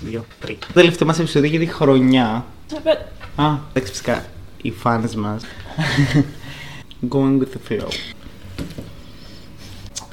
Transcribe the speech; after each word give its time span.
δύο, 0.00 0.24
τρία. 0.40 0.56
Το 0.58 0.72
τελευταίο 0.72 1.06
μας 1.06 1.18
επεισόδιο 1.18 1.50
για 1.50 1.58
τη 1.58 1.66
χρονιά. 1.66 2.44
Α, 3.36 3.44
εντάξει 3.72 3.92
φυσικά, 3.92 4.24
οι 4.62 4.70
φάνες 4.70 5.14
μας. 5.14 5.42
Going 7.10 7.38
with 7.38 7.48
the 7.54 7.72
flow. 7.72 7.88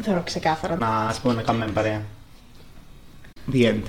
Θεωρώ 0.01 0.21
ξεκάθαρα. 0.23 0.75
Να, 0.77 0.87
ας 0.87 1.19
πούμε 1.19 1.33
να 1.33 1.41
κάνουμε 1.41 1.65
παρέα. 1.65 2.01
The 3.51 3.73
end. 3.73 3.81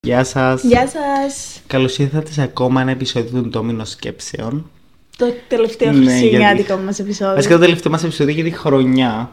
Γεια 0.00 0.24
σας. 0.24 0.62
Γεια 0.62 0.88
σας. 0.88 1.53
Καλώς 1.74 1.98
ήρθατε 1.98 2.32
σε 2.32 2.42
ακόμα 2.42 2.80
ένα 2.80 2.90
επεισόδιο 2.90 3.40
των 3.40 3.50
Τόμινων 3.50 3.86
Σκέψεων. 3.86 4.70
Το 5.16 5.26
τελευταίο 5.48 5.92
Ναι, 5.92 5.96
χριστουγεννιάτικο 6.04 6.66
γιατί- 6.66 6.84
μας 6.84 6.98
επεισόδιο. 6.98 7.34
Βασικά 7.34 7.54
το 7.54 7.60
τελευταίο 7.60 7.92
μας 7.92 8.04
επεισόδιο 8.04 8.34
για 8.34 8.44
τη 8.44 8.50
χρονιά. 8.50 9.30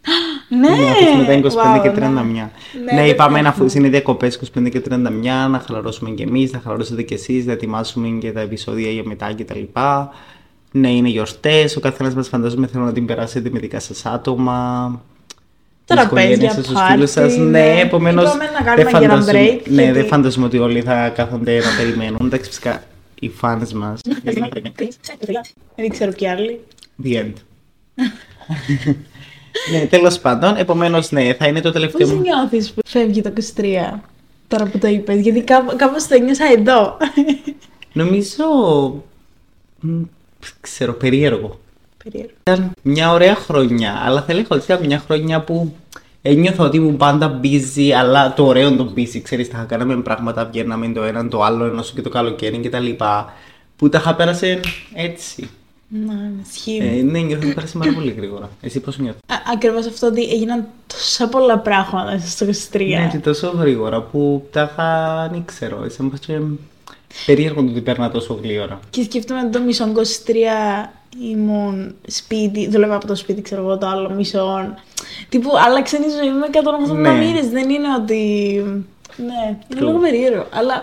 Ναι! 0.60 0.68
Ναι, 0.68 1.16
μετά 1.18 1.32
25 1.32 1.80
και 1.82 1.90
Wow, 1.90 1.94
31. 1.94 1.98
ναι. 1.98 2.50
Ναι, 2.92 3.00
Ναι, 3.02 3.08
είπαμε 3.08 3.36
δεν 3.36 3.46
αφού 3.46 3.64
έχουμε. 3.64 3.78
είναι 3.80 3.88
διακοπές 3.88 4.34
25 4.34 4.68
και 4.68 4.80
31, 4.80 5.48
να 5.50 5.58
χαλαρώσουμε 5.66 6.10
κι 6.10 6.22
εμείς, 6.22 6.52
να 6.52 6.60
χαλαρώσετε 6.64 7.02
κι 7.02 7.14
εσείς, 7.14 7.46
να 7.46 7.52
ετοιμάσουμε 7.52 8.08
και 8.08 8.32
τα 8.32 8.40
επεισόδια 8.40 8.90
για 8.90 9.02
μετά 9.04 9.34
κτλ. 9.34 9.60
Ναι, 10.70 10.90
είναι 10.90 11.08
γιορτές. 11.08 11.76
Ο 11.76 11.80
καθένας 11.80 12.14
μας 12.14 12.28
φαντάζομαι 12.28 12.66
θέλω 12.66 12.84
να 12.84 12.92
την 12.92 13.06
περάσετε 13.06 13.50
με 13.52 13.58
δικά 13.58 13.80
σας 13.80 14.06
άτομα. 14.06 15.02
Τραπέζια, 15.86 16.50
στους 16.50 16.72
πάρτι, 16.72 16.92
φίλους 16.92 17.10
σας. 17.10 17.36
ναι. 17.36 17.44
Ναι, 17.44 17.80
επομένως. 17.80 18.24
Είπαμε 18.24 18.44
να 18.58 18.64
κάνουμε 18.64 18.90
και 18.98 19.04
ένα 19.04 19.24
break, 19.24 19.60
Ναι, 19.68 19.82
γιατί- 19.82 19.98
δεν 19.98 20.06
φαντάζομαι 20.06 20.46
ότι 20.46 20.58
όλοι 20.58 20.80
θα 20.82 21.08
κάθονται 21.08 21.58
να 21.58 21.76
περιμένουν. 21.78 22.18
Εντάξει, 22.22 22.48
φυσικά 22.48 22.82
οι 23.20 23.28
φάνες 23.28 23.72
μας. 23.72 24.00
Δεν 25.76 25.88
ξέρω 25.88 26.12
ποιοι 26.12 26.28
άλλοι. 26.28 26.60
The 27.04 27.16
end. 27.16 27.32
ναι, 29.72 29.86
τέλος 29.86 30.18
πάντων, 30.18 30.56
επομένως, 30.56 31.10
ναι, 31.10 31.34
θα 31.34 31.46
είναι 31.46 31.60
το 31.60 31.72
τελευταίο. 31.72 32.06
Πώς 32.06 32.16
μου- 32.16 32.20
νιώθεις 32.22 32.70
που 32.72 32.80
φεύγει 32.86 33.20
το 33.22 33.32
23 33.56 34.00
τώρα 34.48 34.64
που 34.66 34.78
το 34.78 34.86
είπες, 34.88 35.20
γιατί 35.20 35.40
κάπω- 35.42 35.76
κάπως 35.76 36.06
το 36.06 36.14
ένιωσα 36.14 36.44
εδώ. 36.58 36.96
Νομίζω. 37.92 38.44
μ, 39.80 40.02
ξέρω, 40.60 40.92
περίεργο. 40.92 41.60
Περίεργο. 42.04 42.32
Ήταν 42.42 42.72
μια 42.82 43.12
ωραία 43.12 43.34
χρονιά, 43.34 44.02
αλλά 44.04 44.20
θα 44.22 44.32
έλεγα 44.32 44.46
ότι 44.50 44.64
ήταν 44.64 44.86
μια 44.86 44.98
χρονιά 44.98 45.40
που 45.40 45.74
ένιωθα 46.22 46.64
ότι 46.64 46.76
ήμουν 46.76 46.96
πάντα 46.96 47.40
busy, 47.42 47.90
αλλά 47.98 48.34
το 48.34 48.46
ωραίο 48.46 48.76
το 48.76 48.92
busy, 48.96 49.20
ξέρεις, 49.22 49.50
τα 49.50 49.64
κάναμε 49.68 49.96
πράγματα, 49.96 50.44
βγαίναμε 50.44 50.88
το 50.88 51.02
ένα 51.02 51.28
το 51.28 51.42
άλλο, 51.42 51.64
ενώ 51.64 51.82
και 51.94 52.02
το 52.02 52.08
καλοκαίρι 52.08 52.58
και 52.58 52.68
τα 52.70 52.78
λοιπά, 52.78 53.32
που 53.76 53.88
τα 53.88 53.98
είχα 53.98 54.14
πέρασε 54.14 54.60
έτσι. 54.94 55.48
Ναι, 55.88 56.30
ισχύει. 56.50 56.76
Ε, 56.98 57.02
ναι, 57.02 57.18
νιώθω 57.18 57.42
ότι 57.46 57.54
πέρασε 57.54 57.78
πάρα 57.78 57.92
πολύ 57.92 58.10
γρήγορα. 58.16 58.50
Εσύ 58.60 58.80
πώς 58.80 58.98
νιώθεις; 58.98 59.20
Α- 59.26 59.52
Ακριβώς 59.52 59.86
αυτό 59.86 60.06
ότι 60.06 60.22
έγιναν 60.30 60.66
τόσα 60.86 61.28
πολλά 61.28 61.58
πράγματα 61.58 62.18
στο 62.18 62.46
23. 62.46 62.78
Ναι, 63.00 63.08
και 63.12 63.18
τόσο 63.18 63.48
γρήγορα 63.58 64.00
που 64.02 64.48
τα 64.52 64.70
είχα, 64.72 65.28
δεν 65.32 65.44
ξέρω, 65.44 65.88
σαν 65.88 66.10
πως 66.10 66.18
και 66.18 66.38
περίεργο 67.26 67.62
το 67.62 67.70
ότι 67.70 67.80
παίρνα 67.80 68.10
τόσο 68.10 68.38
γρήγορα. 68.42 68.80
Και 68.90 69.02
σκέφτομαι 69.02 69.40
ότι 69.40 69.50
το 69.50 69.60
μισό 69.60 69.84
23 69.84 69.98
ήμουν 71.22 71.94
σπίτι, 72.06 72.68
δούλευα 72.68 72.94
από 72.94 73.06
το 73.06 73.14
σπίτι, 73.14 73.42
ξέρω 73.42 73.60
εγώ, 73.62 73.78
το 73.78 73.86
άλλο 73.86 74.10
μισό. 74.10 74.74
Τύπου 75.28 75.50
άλλαξε 75.66 75.96
η 75.96 76.00
ζωή 76.20 76.30
μου 76.30 76.38
με 76.38 76.46
180 76.52 76.94
Ναι. 76.96 77.10
μοίρες. 77.10 77.48
Δεν 77.48 77.70
είναι 77.70 77.88
ότι. 78.00 78.14
Ναι, 79.16 79.46
είναι 79.48 79.58
True. 79.80 79.84
λίγο 79.86 79.98
περίεργο. 79.98 80.46
Αλλά 80.52 80.74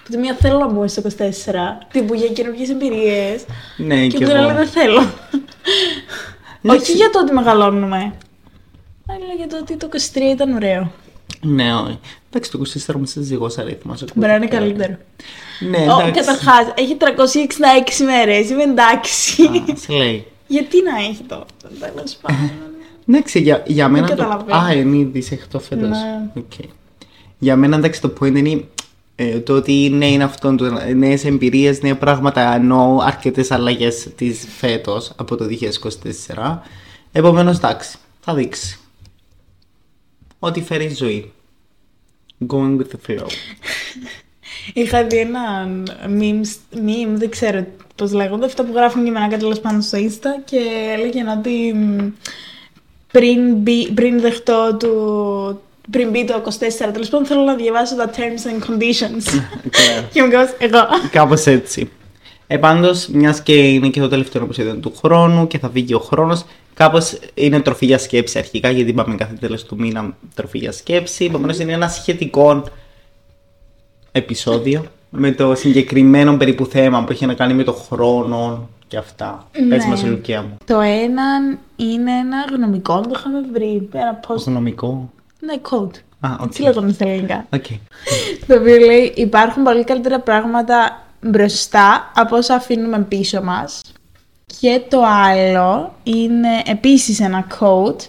από 0.00 0.10
τη 0.10 0.16
μία 0.18 0.34
θέλω 0.40 0.58
να 0.58 0.68
μπω 0.68 0.88
στο 0.88 1.02
24, 1.02 1.12
τύπου 1.92 2.14
για 2.14 2.28
καινούργιες 2.28 2.68
εμπειρίες. 2.70 3.44
Ναι, 3.76 4.06
και 4.06 4.16
και 4.16 4.24
από 4.24 4.32
την 4.32 4.36
άλλη 4.36 4.48
εγώ. 4.48 4.56
δεν 4.58 4.66
θέλω. 4.68 5.00
Εντάξει. 6.62 6.82
Όχι 6.90 6.92
για 6.92 7.10
το 7.10 7.18
ότι 7.20 7.32
μεγαλώνουμε. 7.32 8.12
Αλλά 9.10 9.34
για 9.36 9.48
το 9.48 9.58
ότι 9.58 9.76
το 9.76 9.88
23 9.92 10.32
ήταν 10.32 10.54
ωραίο. 10.54 10.90
Ναι, 11.40 11.74
όχι. 11.74 11.98
Εντάξει, 12.30 12.50
το 12.50 12.58
24 12.88 12.94
μου 12.94 13.02
είσαι 13.02 13.22
ζυγός 13.22 13.58
αριθμός. 13.58 14.02
οπότε- 14.02 14.18
Μπορεί 14.18 14.30
να 14.30 14.36
είναι 14.36 14.46
καλύτερο. 14.46 14.96
Ναι, 15.70 15.78
Ω, 15.78 15.82
εντάξει. 15.82 16.12
Καταρχάς, 16.12 16.72
έχει 16.76 16.96
366 16.96 18.04
μέρες. 18.04 18.50
Είμαι 18.50 18.62
εντάξει. 18.62 19.42
Α, 19.42 19.76
σε 19.76 19.92
λέει. 19.92 20.26
Γιατί 20.46 20.76
να 20.82 21.04
έχει 21.08 21.22
το. 21.22 21.46
Τέλος 21.80 22.16
πάντων. 22.20 22.50
Εντάξει, 23.08 23.40
για, 23.40 23.62
για 23.66 23.88
μένα. 23.88 24.06
Το... 24.06 24.14
καταλαβαίνω. 24.16 24.58
Α, 24.58 24.72
είναι 24.72 24.96
ήδη 24.96 25.20
σε 25.22 25.38
8 25.52 25.60
φέτος. 25.60 25.88
Ναι. 25.88 26.42
Για 27.38 27.56
μένα, 27.56 27.76
εντάξει, 27.76 28.00
το 28.00 28.12
point 28.20 28.36
είναι 28.36 28.64
ε, 29.16 29.38
το 29.40 29.52
ότι 29.52 29.90
ναι, 29.92 30.06
είναι 30.06 30.24
αυτό, 30.24 30.56
νέες 30.94 31.24
εμπειρίες, 31.24 31.82
νέα 31.82 31.96
πράγματα, 31.96 32.54
ενώ 32.54 32.98
αρκετές 33.02 33.50
αλλαγές 33.50 34.08
της 34.16 34.46
φέτος 34.56 35.12
από 35.16 35.36
το 35.36 35.44
2024. 35.44 36.58
Επομένως, 37.12 37.56
εντάξει, 37.56 37.98
θα 38.20 38.34
δείξει. 38.34 38.78
Ό,τι 40.38 40.62
φέρει 40.62 40.84
η 40.84 40.94
ζωή. 40.94 41.32
Going 42.46 42.78
with 42.78 42.90
the 42.92 43.10
flow. 43.10 43.26
Είχα 44.72 45.04
δει 45.04 45.16
ένα 45.16 45.68
meme, 46.06 46.76
meme, 46.76 47.14
δεν 47.14 47.30
ξέρω 47.30 47.66
πώς 47.94 48.12
λέγονται, 48.12 48.44
αυτά 48.44 48.64
που 48.64 48.72
γράφουν 48.74 49.04
και 49.04 49.10
με 49.10 49.18
ένα 49.18 49.38
τέλο 49.38 49.58
πάνω 49.62 49.80
στο 49.80 49.98
Insta 49.98 50.42
και 50.44 50.60
έλεγε 50.96 51.24
ότι 51.38 51.72
μ, 51.74 51.98
πριν, 53.12 53.54
μπει, 53.54 53.92
πριν 53.92 54.20
δεχτώ 54.20 54.76
του, 54.78 55.60
πριν 55.90 56.10
μπει 56.10 56.24
το 56.24 56.42
24, 56.44 56.92
τέλος 56.92 57.08
πάντων 57.08 57.26
θέλω 57.26 57.42
να 57.42 57.54
διαβάσω 57.54 57.96
τα 57.96 58.10
terms 58.10 58.50
and 58.50 58.70
conditions. 58.70 59.40
Καλά. 59.76 60.08
και 60.12 60.22
μου 60.22 60.28
કહos, 60.32 60.54
εγώ. 60.58 60.78
Κάπως 61.10 61.46
έτσι. 61.46 61.90
Ε, 62.50 62.56
Πάντως, 62.56 63.08
μιας 63.08 63.42
και 63.42 63.68
είναι 63.68 63.88
και 63.88 64.00
το 64.00 64.08
τελευταίο 64.08 64.42
επεισόδιο 64.44 64.74
του 64.74 64.92
χρόνου 64.96 65.46
και 65.46 65.58
θα 65.58 65.70
φύγει 65.70 65.94
ο 65.94 65.98
χρόνος, 65.98 66.44
κάπως 66.74 67.18
είναι 67.34 67.60
τροφή 67.60 67.86
για 67.86 67.98
σκέψη 67.98 68.38
αρχικά, 68.38 68.70
γιατί 68.70 68.90
είπαμε 68.90 69.14
κάθε 69.14 69.34
τέλος 69.40 69.64
του 69.64 69.76
μήνα 69.78 70.16
τροφή 70.34 70.58
για 70.58 70.72
σκέψη. 70.72 71.24
Επομένως, 71.24 71.58
είναι 71.58 71.72
ένα 71.72 71.88
σχετικό 71.88 72.62
επεισόδιο 74.12 74.84
με 75.10 75.32
το 75.32 75.54
συγκεκριμένο 75.54 76.36
περίπου 76.36 76.66
θέμα 76.66 77.04
που 77.04 77.12
έχει 77.12 77.26
να 77.26 77.34
κάνει 77.34 77.54
με 77.54 77.62
το 77.62 77.72
χρόνο 77.72 78.68
και 78.88 78.96
αυτά. 78.96 79.48
Ναι. 79.62 79.68
Πες 79.76 79.84
μας, 79.84 80.04
Λουκία 80.04 80.42
μου. 80.42 80.56
Το 80.64 80.80
ένα 80.80 81.58
είναι 81.76 82.12
ένα 82.12 82.44
γνωμικό, 82.56 83.00
το 83.00 83.10
είχαμε 83.16 83.40
βρει, 83.52 83.88
ένα 83.92 84.20
post, 84.28 84.40
Οικονομικό. 84.40 85.10
ναι, 85.40 85.54
quote. 85.70 85.96
Α, 86.20 86.30
οκ. 86.40 86.46
Έτσι 86.46 86.62
λέγονται 86.62 86.92
στα 86.92 87.08
ελληνικά. 87.08 87.46
Οκ. 87.52 87.64
Το 88.46 88.54
οποίο 88.54 88.76
λέει 88.76 89.12
υπάρχουν 89.16 89.62
πολύ 89.62 89.84
καλύτερα 89.84 90.20
πράγματα 90.20 91.06
μπροστά 91.20 92.12
από 92.14 92.36
όσα 92.36 92.54
αφήνουμε 92.54 92.98
πίσω 92.98 93.42
μας. 93.42 93.80
Και 94.60 94.80
το 94.88 95.02
άλλο 95.02 95.94
είναι 96.02 96.62
επίσης 96.66 97.20
ένα 97.20 97.46
quote 97.58 98.00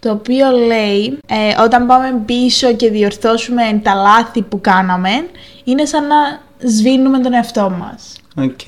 το 0.00 0.10
οποίο 0.10 0.50
λέει 0.50 1.18
ε, 1.26 1.62
όταν 1.62 1.86
πάμε 1.86 2.22
πίσω 2.26 2.74
και 2.74 2.90
διορθώσουμε 2.90 3.80
τα 3.82 3.94
λάθη 3.94 4.42
που 4.42 4.60
κάναμε 4.60 5.10
είναι 5.64 5.84
σαν 5.84 6.06
να 6.06 6.16
σβήνουμε 6.68 7.18
τον 7.18 7.32
εαυτό 7.32 7.70
μας. 7.78 8.12
Οκ. 8.36 8.66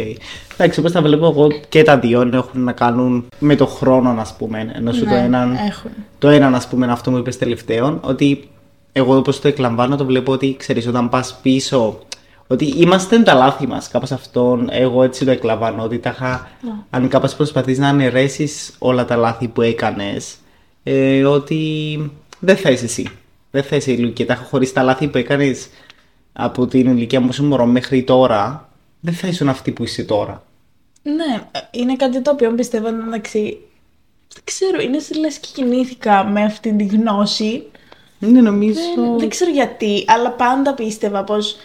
Εντάξει, 0.53 0.81
όπως 0.81 0.93
τα 0.93 1.03
βλέπω 1.03 1.27
εγώ 1.27 1.49
και 1.69 1.83
τα 1.83 1.99
δύο 1.99 2.31
έχουν 2.33 2.65
να 2.65 2.73
κάνουν 2.73 3.29
με 3.39 3.57
το 3.57 3.67
χρόνο, 3.67 4.17
ας 4.21 4.35
πούμε. 4.37 4.73
Ενώ 4.75 4.93
σου 4.93 5.05
το 5.05 5.11
Ναι, 5.11 5.17
έναν 5.17 5.59
έχουν. 5.67 5.91
Το 6.19 6.29
ένα, 6.29 6.47
ας 6.47 6.69
πούμε, 6.69 6.85
είναι 6.85 6.93
αυτό 6.93 7.11
που 7.11 7.17
είπες 7.17 7.39
τελευταίον, 7.39 8.01
ότι 8.03 8.49
εγώ 8.93 9.17
όπως 9.17 9.41
το 9.41 9.49
εκλαμβάνω, 9.49 9.97
το 9.97 10.05
βλέπω 10.05 10.33
ότι 10.33 10.57
ξέρεις, 10.59 10.87
όταν 10.87 11.09
πας 11.09 11.39
πίσω, 11.43 11.99
ότι 12.47 12.65
είμαστε 12.65 13.19
τα 13.19 13.35
λάθη 13.35 13.67
μας. 13.67 13.89
Κάπως 13.89 14.13
αυτόν, 14.13 14.69
εγώ 14.71 15.03
έτσι 15.03 15.25
το 15.25 15.31
εκλαμβάνω. 15.31 15.83
Ότι 15.83 15.99
τα 15.99 16.11
είχα, 16.11 16.51
αν 16.91 17.09
κάπως 17.09 17.35
προσπαθείς 17.35 17.79
να 17.79 17.89
αναιρέσεις 17.89 18.75
όλα 18.79 19.05
τα 19.05 19.17
λάθη 19.17 19.49
που 19.49 19.63
έκανες, 19.63 20.37
ε, 20.83 21.25
ότι 21.25 22.11
δεν 22.39 22.57
θα 22.57 22.71
είσαι 22.71 22.85
εσύ. 22.85 23.09
Δεν 23.51 23.63
θα 23.63 23.77
είσαι 23.77 23.93
η 23.93 23.99
Λουκία. 23.99 24.37
Χωρίς 24.37 24.73
τα 24.73 24.83
λάθη 24.83 25.09
που 25.09 25.19
έκανες 25.19 25.69
από 26.33 26.67
την 26.67 26.91
ηλικία 26.91 27.21
μου 27.21 27.27
όσο 27.31 27.43
μωρό 27.43 27.67
μέχρι 27.67 28.03
τώρα, 28.03 28.69
δεν 29.01 29.15
θα 29.15 29.27
ήσουν 29.27 29.49
αυτή 29.49 29.71
που 29.71 29.83
είσαι 29.83 30.05
τώρα. 30.05 30.45
Ναι, 31.03 31.43
ε, 31.51 31.59
είναι 31.71 31.97
κάτι 31.97 32.21
το 32.21 32.31
οποίο 32.31 32.55
πιστεύω 32.55 32.89
εντάξει. 32.89 33.59
Δεν 34.35 34.43
ξέρω, 34.45 34.81
είναι 34.81 34.99
σε 34.99 35.19
λες 35.19 35.39
και 35.39 35.49
κινήθηκα 35.55 36.25
με 36.25 36.43
αυτή 36.43 36.73
τη 36.73 36.85
γνώση. 36.85 37.63
Ναι, 38.19 38.41
νομίζω. 38.41 38.81
Δεν, 38.97 39.19
δεν 39.19 39.29
ξέρω 39.29 39.51
γιατί, 39.51 40.05
αλλά 40.07 40.31
πάντα 40.31 40.75
πίστευα 40.75 41.25
πως 41.25 41.57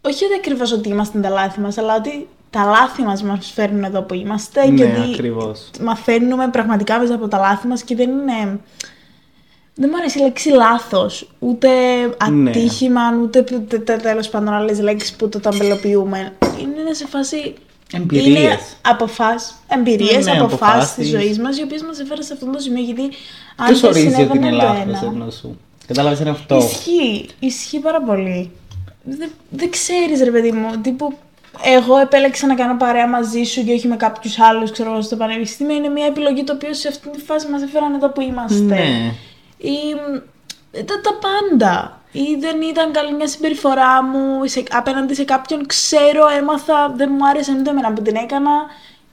όχι 0.00 0.24
ότι 0.24 0.34
ακριβώς 0.38 0.72
ότι 0.72 0.88
είμαστε 0.88 1.18
τα 1.20 1.28
λάθη 1.28 1.60
μας, 1.60 1.78
αλλά 1.78 1.94
ότι 1.96 2.28
τα 2.50 2.64
λάθη 2.64 3.02
μας 3.02 3.22
μας 3.22 3.50
φέρνουν 3.54 3.84
εδώ 3.84 4.02
που 4.02 4.14
είμαστε 4.14 4.60
και 4.64 4.70
Ναι, 4.70 4.84
ότι 4.98 5.12
ακριβώς. 5.12 5.70
μαθαίνουμε 5.80 6.48
πραγματικά 6.48 6.98
μέσα 6.98 7.14
από 7.14 7.28
τα 7.28 7.38
λάθη 7.38 7.66
μας 7.66 7.82
και 7.82 7.94
δεν 7.96 8.10
είναι... 8.10 8.60
Δεν 9.74 9.88
μου 9.92 9.98
αρέσει 9.98 10.18
η 10.18 10.22
λέξη 10.22 10.48
λάθος, 10.50 11.30
ούτε 11.38 11.68
Ναι. 12.30 12.50
ατύχημα, 12.50 13.00
ούτε 13.22 13.42
τέλος 14.02 14.28
πάντων 14.28 14.54
άλλες 14.54 14.80
λέξεις 14.80 15.12
που 15.16 15.28
το 15.28 15.40
ταμπελοποιούμε. 15.40 16.32
Είναι 16.60 16.92
σε 16.94 17.06
φάση... 17.06 17.54
Εμπειρίες. 17.92 18.26
Είναι 18.26 18.58
αποφάσεις, 18.82 19.54
εμπειρίες, 19.68 20.24
Ναι, 20.26 20.32
ναι, 20.32 20.38
αποφάσεις 20.38 20.62
αποφάσεις. 20.68 20.94
της 20.94 21.08
ζωής 21.08 21.38
μας, 21.38 21.58
οι 21.58 21.62
οποίες 21.62 21.82
μας 21.82 21.98
έφεραν 22.00 22.22
σε 22.24 22.32
αυτό 22.32 22.46
το 22.46 22.58
σημείο, 22.58 22.82
γιατί 22.82 23.02
αν 23.56 23.66
Ποιο 23.66 23.76
δεν 23.76 23.90
ορίζει 23.90 24.06
ότι 24.06 24.14
συνέβαινε 24.14 24.46
είναι 24.46 24.56
το 24.56 24.62
λάθος 24.64 24.82
ένα- 24.82 25.00
ενώ 25.14 25.30
σου; 25.30 25.58
Κατάλαβες 25.86 26.20
είναι 26.20 26.30
αυτό. 26.30 26.56
Ισχύει, 26.56 27.26
ισχύει 27.38 27.78
πάρα 27.78 28.02
πολύ. 28.02 28.50
Δεν, 29.02 29.30
δεν 29.50 29.70
ξέρεις 29.70 30.22
ρε 30.22 30.30
παιδί 30.30 30.52
μου, 30.52 30.80
τύπου 30.80 31.18
εγώ 31.64 31.98
επέλεξα 31.98 32.46
να 32.46 32.54
κάνω 32.54 32.76
παρέα 32.76 33.08
μαζί 33.08 33.42
σου 33.42 33.64
και 33.64 33.72
όχι 33.72 33.88
με 33.88 33.96
κάποιους 33.96 34.38
άλλους, 34.38 34.70
ξέρω 34.70 34.92
εγώ, 34.92 35.02
στο 35.02 35.16
πανεπιστήμιο. 35.16 35.76
Είναι 35.76 35.88
μια 35.88 36.06
επιλογή 36.06 36.44
το 36.44 36.52
οποίο 36.52 36.74
σε 36.74 36.88
αυτή 36.88 37.10
τη 37.10 37.20
φάση 37.20 37.48
μας 37.48 37.62
έφεραν 37.62 37.94
εδώ 37.94 38.08
που 38.08 38.20
είμαστε. 38.20 38.74
Ναι. 38.74 39.12
Ή 39.58 39.94
μ, 39.94 40.18
τα, 40.72 41.00
τα 41.00 41.18
πάντα. 41.20 42.00
Ή 42.12 42.36
δεν 42.40 42.62
ήταν 42.62 42.92
καλή 42.92 43.12
μια 43.12 43.26
συμπεριφορά 43.26 44.02
μου 44.02 44.46
σε, 44.46 44.62
απέναντι 44.70 45.14
σε 45.14 45.24
κάποιον. 45.24 45.66
Ξέρω, 45.66 46.28
έμαθα, 46.38 46.92
δεν 46.96 47.10
μου 47.12 47.28
άρεσε 47.28 47.56
ούτε 47.60 47.70
εμένα 47.70 47.92
που 47.92 48.02
την 48.02 48.16
έκανα. 48.16 48.50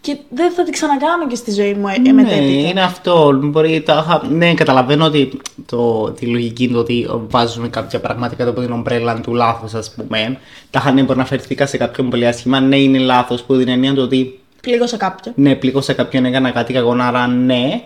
Και 0.01 0.17
δεν 0.29 0.51
θα 0.51 0.63
την 0.63 0.73
ξανακάνω 0.73 1.27
και 1.27 1.35
στη 1.35 1.51
ζωή 1.51 1.73
μου 1.73 1.87
ε, 1.87 1.97
Ναι, 1.99 2.11
μετέπειτα. 2.11 2.43
είναι 2.69 2.81
αυτό. 2.81 3.39
Μπορεί, 3.43 3.81
τα, 3.81 4.03
είχα- 4.07 4.27
ναι, 4.29 4.53
καταλαβαίνω 4.53 5.05
ότι 5.05 5.41
το, 5.65 6.11
τη 6.11 6.25
λογική 6.25 6.63
είναι 6.63 6.73
το 6.73 6.79
ότι 6.79 7.07
βάζουμε 7.29 7.67
κάποια 7.67 7.99
πράγματα 7.99 8.35
κάτω 8.35 8.49
από 8.49 8.61
την 8.61 8.71
ομπρέλα 8.71 9.21
του 9.21 9.33
λάθος, 9.33 9.73
ας 9.73 9.91
πούμε. 9.95 10.37
Τα 10.69 10.79
είχα 10.81 10.91
ναι, 10.91 11.01
μπορεί 11.03 11.17
να 11.19 11.25
φερθήκα 11.25 11.65
σε 11.65 11.77
κάποιον 11.77 12.09
πολύ 12.09 12.27
άσχημα. 12.27 12.59
Ναι, 12.59 12.77
είναι 12.77 12.97
λάθος 12.97 13.43
που 13.43 13.57
την 13.57 13.67
έννοια 13.67 13.93
του 13.93 14.01
ότι 14.01 14.39
Πλήγωσα 14.61 14.97
κάποιον. 14.97 15.33
ναι, 15.37 15.55
πλήγωσα 15.55 15.93
κάποιον, 15.93 16.25
έκανα 16.25 16.51
κάτι 16.51 16.73
κακό, 16.73 16.95
άρα 16.99 17.27
ναι. 17.27 17.81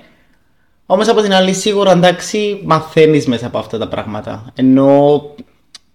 Όμως 0.85 1.07
από 1.07 1.21
την 1.21 1.33
άλλη, 1.33 1.53
σίγουρα 1.53 1.91
εντάξει, 1.91 2.61
μαθαίνεις 2.65 3.27
μέσα 3.27 3.47
από 3.47 3.57
αυτά 3.57 3.77
τα 3.77 3.87
πράγματα. 3.87 4.45
Ενώ 4.55 5.21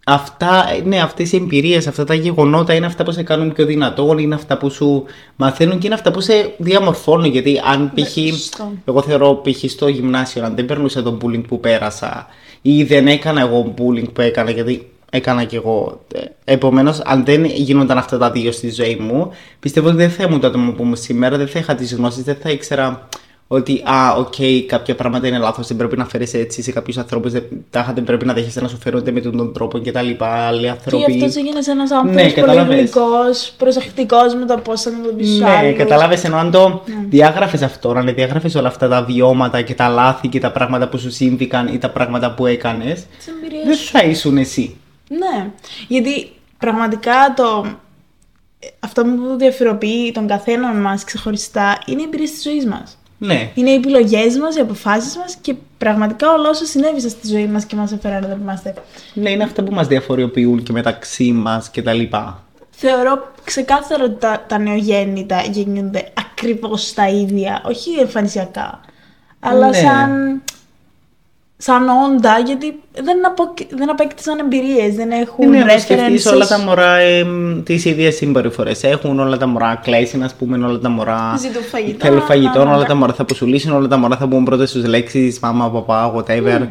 αυτά, 0.08 0.64
ναι, 0.84 1.00
αυτές 1.00 1.32
οι 1.32 1.36
εμπειρίες, 1.36 1.86
αυτά 1.86 2.04
τα 2.04 2.14
γεγονότα 2.14 2.74
είναι 2.74 2.86
αυτά 2.86 3.02
που 3.04 3.12
σε 3.12 3.22
κάνουν 3.22 3.52
πιο 3.52 3.64
δυνατό, 3.64 4.18
είναι 4.18 4.34
αυτά 4.34 4.58
που 4.58 4.70
σου 4.70 5.04
μαθαίνουν 5.36 5.78
και 5.78 5.86
είναι 5.86 5.94
αυτά 5.94 6.10
που 6.10 6.20
σε 6.20 6.54
διαμορφώνουν. 6.58 7.24
Γιατί 7.24 7.60
αν 7.72 7.92
π.χ. 7.94 8.12
σωστό. 8.12 8.72
εγώ 8.84 9.02
θεωρώ 9.02 9.40
π.χ. 9.44 9.70
στο 9.70 9.88
γυμνάσιο, 9.88 10.44
αν 10.44 10.54
δεν 10.54 10.66
περνούσα 10.66 11.02
το 11.02 11.18
bullying 11.22 11.44
που 11.48 11.60
πέρασα 11.60 12.26
ή 12.62 12.82
δεν 12.82 13.06
έκανα 13.06 13.40
εγώ 13.40 13.74
bullying 13.78 14.12
που 14.12 14.20
έκανα, 14.20 14.50
γιατί 14.50 14.90
έκανα 15.10 15.44
κι 15.44 15.56
εγώ. 15.56 16.04
Επομένως, 16.44 17.00
αν 17.04 17.24
δεν 17.24 17.44
γίνονταν 17.44 17.98
αυτά 17.98 18.18
τα 18.18 18.30
δύο 18.30 18.52
στη 18.52 18.70
ζωή 18.70 18.96
μου, 19.00 19.30
πιστεύω 19.60 19.88
ότι 19.88 19.96
δεν 19.96 20.10
θα 20.10 20.22
ήμουν 20.22 20.40
το 20.40 20.46
άτομο 20.46 20.72
που 20.72 20.82
είμαι 20.82 20.96
σήμερα, 20.96 21.36
δεν 21.36 21.48
θα 21.48 21.58
είχα 21.58 21.74
τις 21.74 21.94
γνώσεις, 21.94 22.22
δεν 22.24 22.36
θα 22.42 22.50
ήξερα 22.50 23.08
ότι, 23.48 23.82
α, 23.84 24.12
οκ, 24.16 24.34
κάποια 24.66 24.94
πράγματα 24.94 25.26
είναι 25.26 25.38
λάθος, 25.38 25.66
δεν 25.66 25.76
πρέπει 25.76 25.96
να 25.96 26.04
φέρεσαι 26.06 26.34
έτσι 26.34 26.62
σε 26.62 26.72
κάποιους 26.72 26.96
ανθρώπους, 26.98 27.32
δεν, 27.32 27.42
τάχα 27.70 27.92
δεν 27.92 28.04
πρέπει 28.04 28.24
να 28.26 28.32
δέχεσαι 28.32 28.60
να 28.60 28.68
σου 28.68 28.76
φέρονται 28.78 29.10
με 29.10 29.20
τον 29.20 29.52
τρόπο 29.52 29.80
κτλ. 29.80 29.98
Άλλοι 30.18 30.60
Και 30.62 30.68
άνθρωποι. 30.70 31.12
γι' 31.12 31.24
αυτό 31.24 31.38
έγινε 31.40 31.58
ένας 31.58 31.68
άνθρωπος 31.68 32.14
Ναι, 32.14 32.20
πολύ 32.22 32.32
κατάλαβες. 32.32 32.76
γλυκός, 32.78 33.52
προσεκτικός 33.56 34.34
με 34.34 34.44
το 34.46 34.58
πώς 34.58 34.82
θα 34.82 34.90
αντιμετωπίσεις 34.90 35.32
τους 35.32 35.42
Ναι, 35.42 35.50
άλλους. 35.50 35.76
κατάλαβες 35.78 36.24
ενώ 36.24 36.36
αν 36.36 36.50
το 36.50 36.82
διάγραφες 37.08 37.62
αυτό, 37.62 37.90
αν 37.90 38.14
διάγραφες 38.14 38.54
όλα 38.54 38.68
αυτά 38.68 38.88
τα 38.88 39.02
βιώματα 39.04 39.62
και 39.62 39.74
τα 39.74 39.88
λάθη 39.88 40.28
και 40.28 40.40
τα 40.40 40.50
πράγματα 40.52 40.88
που 40.88 40.98
σου 40.98 41.10
συμβήκαν 41.10 41.66
ή 41.74 41.78
τα 41.78 41.90
πράγματα 41.90 42.34
που 42.34 42.46
έκανες, 42.46 43.04
Τις 43.18 43.26
εμπειρίες 43.28 43.64
δεν 43.66 43.76
θα 43.76 44.02
ήσουν 44.02 44.36
εσύ. 44.38 44.76
Ναι, 45.08 45.50
γιατί 45.88 46.30
πραγματικά 46.58 47.12
το... 47.36 47.66
αυτό 48.80 49.02
που 49.02 49.36
διαφοροποιεί 49.38 50.12
τον 50.12 50.26
καθέναν 50.26 50.80
μας 50.80 51.04
ξεχωριστά 51.04 51.78
είναι 51.86 52.00
οι 52.00 52.04
εμπειρίες 52.04 52.30
της 52.30 52.42
ζωής 52.42 52.66
μας. 52.66 52.98
Ναι. 53.18 53.50
Είναι 53.54 53.70
οι 53.70 53.74
επιλογές 53.74 54.36
μας, 54.36 54.56
οι 54.56 54.60
αποφάσεις 54.60 55.16
μας 55.16 55.36
και 55.40 55.54
πραγματικά 55.78 56.32
όλα 56.32 56.48
όσα 56.48 56.64
συνέβησαν 56.64 57.10
στη 57.10 57.28
ζωή 57.28 57.46
μας 57.46 57.64
και 57.64 57.76
μας 57.76 57.92
έφεραν 57.92 58.24
εδώ 58.24 58.34
που 58.34 58.40
είμαστε. 58.42 58.74
Ναι, 59.14 59.30
είναι 59.30 59.44
αυτά 59.44 59.62
που 59.62 59.72
μας 59.74 59.86
διαφοροποιούν 59.86 60.62
και 60.62 60.72
μεταξύ 60.72 61.32
μας 61.32 61.70
και 61.70 61.82
τα 61.82 61.92
λοιπά. 61.92 62.44
Θεωρώ 62.70 63.32
ξεκάθαρο 63.44 64.04
ότι 64.04 64.20
τα, 64.20 64.44
τα 64.48 64.58
νεογέννητα 64.58 65.40
γεννιούνται 65.50 66.12
ακριβώς 66.14 66.94
τα 66.94 67.08
ίδια, 67.08 67.62
όχι 67.64 67.90
εμφανισιακά, 68.00 68.80
αλλά 69.40 69.68
Ναι. 69.68 69.76
σαν, 69.76 70.42
σαν 71.56 71.88
όντα, 71.88 72.38
γιατί 72.46 72.78
δεν, 72.92 73.26
απο, 73.26 73.54
δεν 73.70 73.90
απέκτησαν 73.90 74.38
εμπειρίες, 74.38 74.94
δεν 74.94 75.10
έχουν 75.10 75.44
Είναι 75.44 75.64
να 75.64 75.78
σκεφτείς 75.78 76.26
references. 76.28 76.34
όλα 76.34 76.46
τα 76.46 76.58
μωρά 76.58 76.96
ε, 76.96 77.26
τις 77.64 77.84
ίδιες 77.84 78.14
συμπεριφορές. 78.16 78.82
Έχουν 78.82 79.20
όλα 79.20 79.36
τα 79.36 79.46
μωρά 79.46 79.80
κλαίσιν, 79.82 80.24
ας 80.24 80.34
πούμε, 80.34 80.66
όλα 80.66 80.78
τα 80.78 80.88
μωρά 80.88 81.34
Ζητούν 81.38 81.62
φαγητό, 81.62 82.06
θέλουν 82.06 82.22
φαγητό, 82.22 82.58
να, 82.58 82.64
να, 82.64 82.70
όλα 82.70 82.80
να. 82.80 82.86
τα 82.86 82.94
μωρά 82.94 83.12
θα 83.12 83.22
αποσουλήσουν, 83.22 83.72
όλα 83.72 83.88
τα 83.88 83.96
μωρά 83.96 84.16
θα 84.16 84.26
μπουν 84.26 84.44
πρώτα 84.44 84.66
στους 84.66 84.86
λέξεις 84.86 85.38
μάμα, 85.38 85.70
παπά, 85.70 86.14
whatever. 86.16 86.68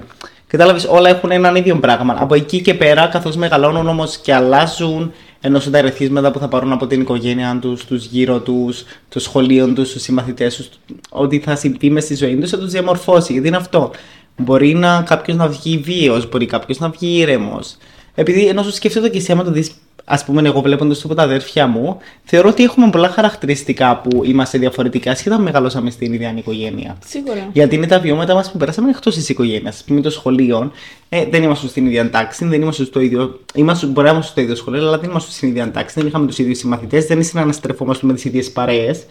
Κατάλαβες, 0.47 0.85
όλα 0.89 1.09
έχουν 1.09 1.31
έναν 1.31 1.55
ίδιο 1.55 1.75
πράγμα. 1.75 2.15
Από 2.19 2.35
εκεί 2.35 2.61
και 2.61 2.73
πέρα, 2.73 3.07
καθώς 3.07 3.35
μεγαλώνουν 3.35 3.87
όμως 3.87 4.17
και 4.17 4.33
αλλάζουν, 4.33 5.13
ενώ 5.41 5.59
τα 5.59 5.77
ερεθίσματα 5.77 6.31
που 6.31 6.39
θα 6.39 6.47
πάρουν 6.47 6.71
από 6.71 6.87
την 6.87 7.01
οικογένεια 7.01 7.57
τους, 7.61 7.85
τους 7.85 8.05
γύρω 8.05 8.39
τους, 8.39 8.83
το 9.09 9.19
σχολείο 9.19 9.67
τους, 9.67 9.91
τους 9.91 10.01
συμμαθητές 10.01 10.55
τους, 10.55 10.69
ό,τι 11.09 11.39
θα 11.39 11.55
συμβεί 11.55 11.89
μες 11.89 12.03
στη 12.03 12.15
ζωή 12.15 12.35
τους 12.35 12.49
θα 12.49 12.57
τους 12.57 12.71
διαμορφώσει. 12.71 13.31
Γιατί 13.33 13.47
είναι 13.47 13.57
αυτό. 13.57 13.91
Μπορεί 14.37 14.73
να 14.73 15.01
κάποιος 15.01 15.37
να 15.37 15.47
βγει 15.47 15.77
βίαιος, 15.77 16.29
μπορεί 16.29 16.45
κάποιος 16.45 16.79
να 16.79 16.89
βγει 16.89 17.17
ήρεμος. 17.17 17.77
Επειδή 18.15 18.47
ενώ 18.47 18.63
σου 18.63 18.71
σκέφτεται 18.71 19.09
και 19.09 19.17
εσύ, 19.17 19.31
άμα 19.31 19.43
το 19.43 19.51
δεις, 19.51 19.71
ας 20.05 20.25
πούμε, 20.25 20.41
εγώ 20.47 20.61
βλέποντας 20.61 20.99
το 20.99 21.03
από 21.05 21.15
τα 21.15 21.23
αδέρφια 21.23 21.67
μου, 21.67 21.97
θεωρώ 22.23 22.49
ότι 22.49 22.63
έχουμε 22.63 22.89
πολλά 22.89 23.09
χαρακτηριστικά 23.09 23.97
που 23.97 24.23
είμαστε 24.23 24.57
διαφορετικά, 24.57 25.11
ασχετά 25.11 25.39
μεγαλώσαμε 25.39 25.89
στην 25.89 26.13
ίδια 26.13 26.33
οικογένεια. 26.37 26.97
Σίγουρα. 27.05 27.49
Γιατί 27.53 27.75
είναι 27.75 27.87
τα 27.87 27.99
βιώματα 27.99 28.33
μας 28.33 28.51
που 28.51 28.57
περάσαμε 28.57 28.89
εκτός 28.89 29.15
της 29.15 29.29
οικογένειας. 29.29 29.81
Α 29.81 29.83
πούμε, 29.85 30.01
το 30.01 30.09
σχολείο, 30.09 30.71
ε, 31.09 31.25
δεν 31.25 31.43
ήμασταν 31.43 31.69
στην 31.69 31.85
ίδια 31.85 32.09
τάξη, 32.09 32.45
δεν 32.45 32.61
ήμασταν 32.61 32.85
στο 32.85 32.99
ίδιο. 32.99 33.39
Είμαστε, 33.55 33.85
μπορεί 33.85 34.07
να 34.07 34.13
είμαστε 34.13 34.31
στο 34.31 34.41
ίδιο 34.41 34.55
σχολείο, 34.55 34.87
αλλά 34.87 34.97
δεν 34.97 35.09
ήμασταν 35.09 35.31
στην 35.31 35.47
ίδια 35.47 35.71
τάξη, 35.71 35.99
δεν 35.99 36.07
είχαμε 36.07 36.27
τους 36.27 36.37
ίδιους 36.37 36.57
συμμαθητές, 36.57 37.05
δεν 37.05 37.23
συναναστρεφόμαστε 37.23 38.05
με 38.05 38.13
τις 38.13 38.25
ίδιες 38.25 38.51
παρέες. 38.51 39.05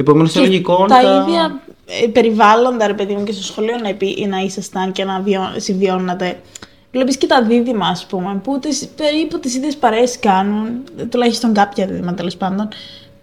Επομένως, 0.00 0.34
είναι 0.34 0.44
λογικό 0.46 0.84
τα 0.88 1.02
να- 1.02 1.22
ίδια 1.22 1.60
ε, 2.02 2.06
περιβάλλοντα, 2.06 2.86
ρε 2.86 2.92
παιδί 2.94 3.14
μου, 3.14 3.24
και 3.24 3.32
στο 3.32 3.42
σχολείο 3.42 3.76
να, 3.82 3.88
επί- 3.88 4.26
να 4.26 4.38
ήσασταν 4.38 4.92
και 4.92 5.04
να 5.04 5.20
βιώ, 5.20 5.40
συμβιώνατε. 5.56 6.38
Βλέπεις 6.92 7.16
και 7.16 7.26
τα 7.26 7.42
δίδυμα, 7.42 7.86
ας 7.86 8.06
πούμε, 8.06 8.40
που 8.44 8.58
τις, 8.58 8.88
περίπου 8.96 9.38
τις 9.40 9.54
ίδιες 9.56 9.76
παρέες 9.76 10.18
κάνουν, 10.18 10.66
τουλάχιστον 11.08 11.52
κάποια 11.52 11.86
δίδυμα 11.86 12.14
τέλος 12.14 12.36
πάντων. 12.36 12.68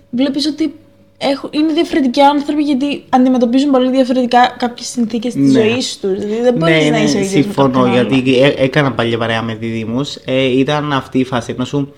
Βλέπεις 0.09 0.45
ότι 0.47 0.73
έχουν, 1.17 1.49
είναι 1.53 1.73
διαφορετικοί 1.73 2.21
άνθρωποι 2.21 2.63
γιατί 2.63 3.03
αντιμετωπίζουν 3.09 3.71
πολύ 3.71 3.89
διαφορετικά 3.89 4.55
κάποιες 4.57 4.87
συνθήκες 4.87 5.33
της 5.33 5.53
Ναι. 5.53 5.59
ζωής 5.61 5.97
τους. 5.99 6.11
Δηλαδή 6.19 6.41
δεν 6.41 6.53
μπορείς 6.53 6.83
ναι, 6.83 6.89
να 6.89 6.97
ναι, 6.97 7.03
είσαι 7.03 7.17
ο 7.17 7.19
ίδιος 7.19 7.33
με 7.35 7.41
συμφωνώ 7.41 7.67
κάποιον 7.81 7.85
άλλο. 7.99 8.07
γιατί 8.15 8.39
ε, 8.39 8.53
έκανα 8.57 8.91
παλιά 8.91 9.17
παρέα 9.17 9.41
με 9.41 9.55
δίδυμους. 9.55 10.15
Ε, 10.25 10.43
ήταν 10.59 10.93
αυτή 10.93 11.19
η 11.19 11.23
φάση 11.23 11.51
ενώ 11.51 11.65
σου 11.65 11.93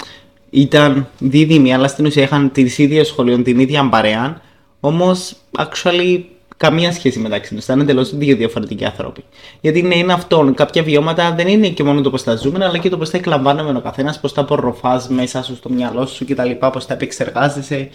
ήταν 0.49 1.07
δίδυμοι 1.19 1.73
αλλά 1.73 1.87
στην 1.87 2.05
ουσία 2.05 2.23
είχαν 2.23 2.51
τις 2.51 2.77
ίδιες 2.77 3.07
σχολείων, 3.07 3.43
την 3.43 3.59
ίδια 3.59 3.89
παρέα 3.89 4.41
όμως 4.79 5.35
actually 5.57 6.23
καμία 6.57 6.91
σχέση 6.91 7.19
μεταξύ 7.19 7.55
τους, 7.55 7.63
ήταν 7.63 7.79
εντελώς 7.79 8.15
δύο 8.17 8.35
διαφορετικοί 8.35 8.85
άνθρωποι. 8.85 9.23
Γιατί 9.61 9.81
ναι, 9.81 9.95
είναι 9.95 10.13
αυτό, 10.13 10.53
κάποια 10.55 10.83
βιώματα 10.83 11.33
δεν 11.33 11.47
είναι 11.47 11.69
και 11.69 11.83
μόνο 11.83 12.01
το 12.01 12.09
πώς 12.09 12.23
τα 12.23 12.35
ζούμε 12.35 12.65
αλλά 12.65 12.77
και 12.77 12.89
το 12.89 12.97
πώς 12.97 13.09
τα 13.09 13.17
εκλαμβάνουμε 13.17 13.77
ο 13.77 13.81
καθένας, 13.81 14.19
πώς 14.19 14.33
τα 14.33 14.41
απορροφάς 14.41 15.07
μέσα 15.07 15.43
σου 15.43 15.55
στο 15.55 15.69
μυαλό 15.69 16.05
σου 16.05 16.25
και 16.25 16.35
τα 16.35 16.45
λοιπά, 16.45 16.69
πώς 16.69 16.85
τα 16.85 16.93
επεξεργάζεσαι 16.93 17.89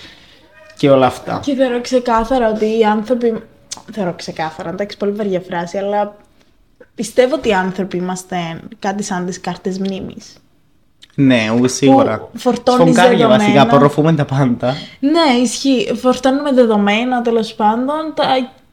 και 0.77 0.91
όλα 0.91 1.07
αυτά. 1.07 1.41
Και 1.45 1.55
θεωρώ 1.55 1.81
ξεκάθαρα 1.81 2.51
ότι 2.51 2.79
οι 2.79 2.85
άνθρωποι. 2.85 3.43
Θεωρώ 3.93 4.15
ξεκάθαρα, 4.15 4.71
εντάξει, 4.71 4.97
πολύ 4.97 5.13
βαριά 5.13 5.41
φράση, 5.41 5.79
αλλά 5.79 6.17
πιστεύω 6.95 7.35
ότι 7.35 7.49
οι 7.49 7.53
άνθρωποι 7.53 7.97
είμαστε 7.97 8.61
κάτι 8.79 9.03
σαν 9.03 9.27
τις 9.27 9.41
κάρτες 9.41 9.79
μνήμης. 9.79 10.42
Ναι, 11.15 11.51
ου, 11.61 11.69
σίγουρα. 11.69 12.19
Που 12.19 12.39
φορτώνεις 12.39 12.83
Σφογκάρια 12.95 13.29
βασικά, 13.29 13.37
δεδομένα. 13.45 13.63
απορροφούμε 13.63 14.15
τα 14.15 14.25
πάντα. 14.25 14.75
Ναι, 15.01 15.43
ισχύει. 15.43 15.93
Φορτώνουμε 15.95 16.53
δεδομένα 16.53 17.23
τέλος 17.23 17.55
πάντων, 17.55 18.13
τα, 18.15 18.25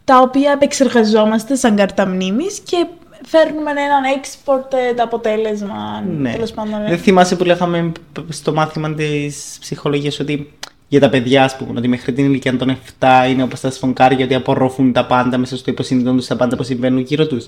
τα 0.04 0.20
οποία 0.20 0.52
επεξεργαζόμαστε 0.52 1.56
σαν 1.56 1.76
κάρτα 1.76 2.06
μνήμης 2.06 2.60
και 2.60 2.86
φέρνουμε 3.26 3.72
έναν 3.72 4.04
export 4.22 4.74
ε, 4.90 4.94
το 4.94 5.04
αποτέλεσμα. 5.04 6.04
Ναι. 6.18 6.32
Τέλος 6.32 6.52
πάντων, 6.52 6.86
ε. 6.86 6.90
Δεν 6.90 6.98
θυμάσαι 6.98 7.36
που 7.36 7.44
λέγαμε 7.44 7.92
στο 8.30 8.54
μάθημα 8.54 8.94
της 8.94 9.58
ψυχολογίας 9.60 10.20
ότι 10.20 10.54
για 10.88 11.00
τα 11.00 11.10
παιδιά, 11.10 11.44
ας 11.44 11.56
πούμε, 11.56 11.80
ότι 11.80 11.88
μέχρι 11.88 12.14
την 12.14 12.26
ηλικία 12.26 12.58
των 12.58 12.78
7 13.00 13.08
είναι 13.30 13.44
όπως 13.44 13.60
τα 13.60 13.72
σφονκάρια, 13.72 14.26
ότι 14.26 14.36
απορροφούν 14.36 14.94
τα 14.94 15.06
πάντα 15.06 15.38
μέσα 15.38 15.58
στο 15.58 15.72
υποσυνείδητο 15.72 16.14
τους, 16.14 16.28
τα 16.28 16.36
πάντα 16.36 16.56
που 16.56 16.64
συμβαίνουν 16.64 17.00
γύρω 17.00 17.28
τους. 17.28 17.48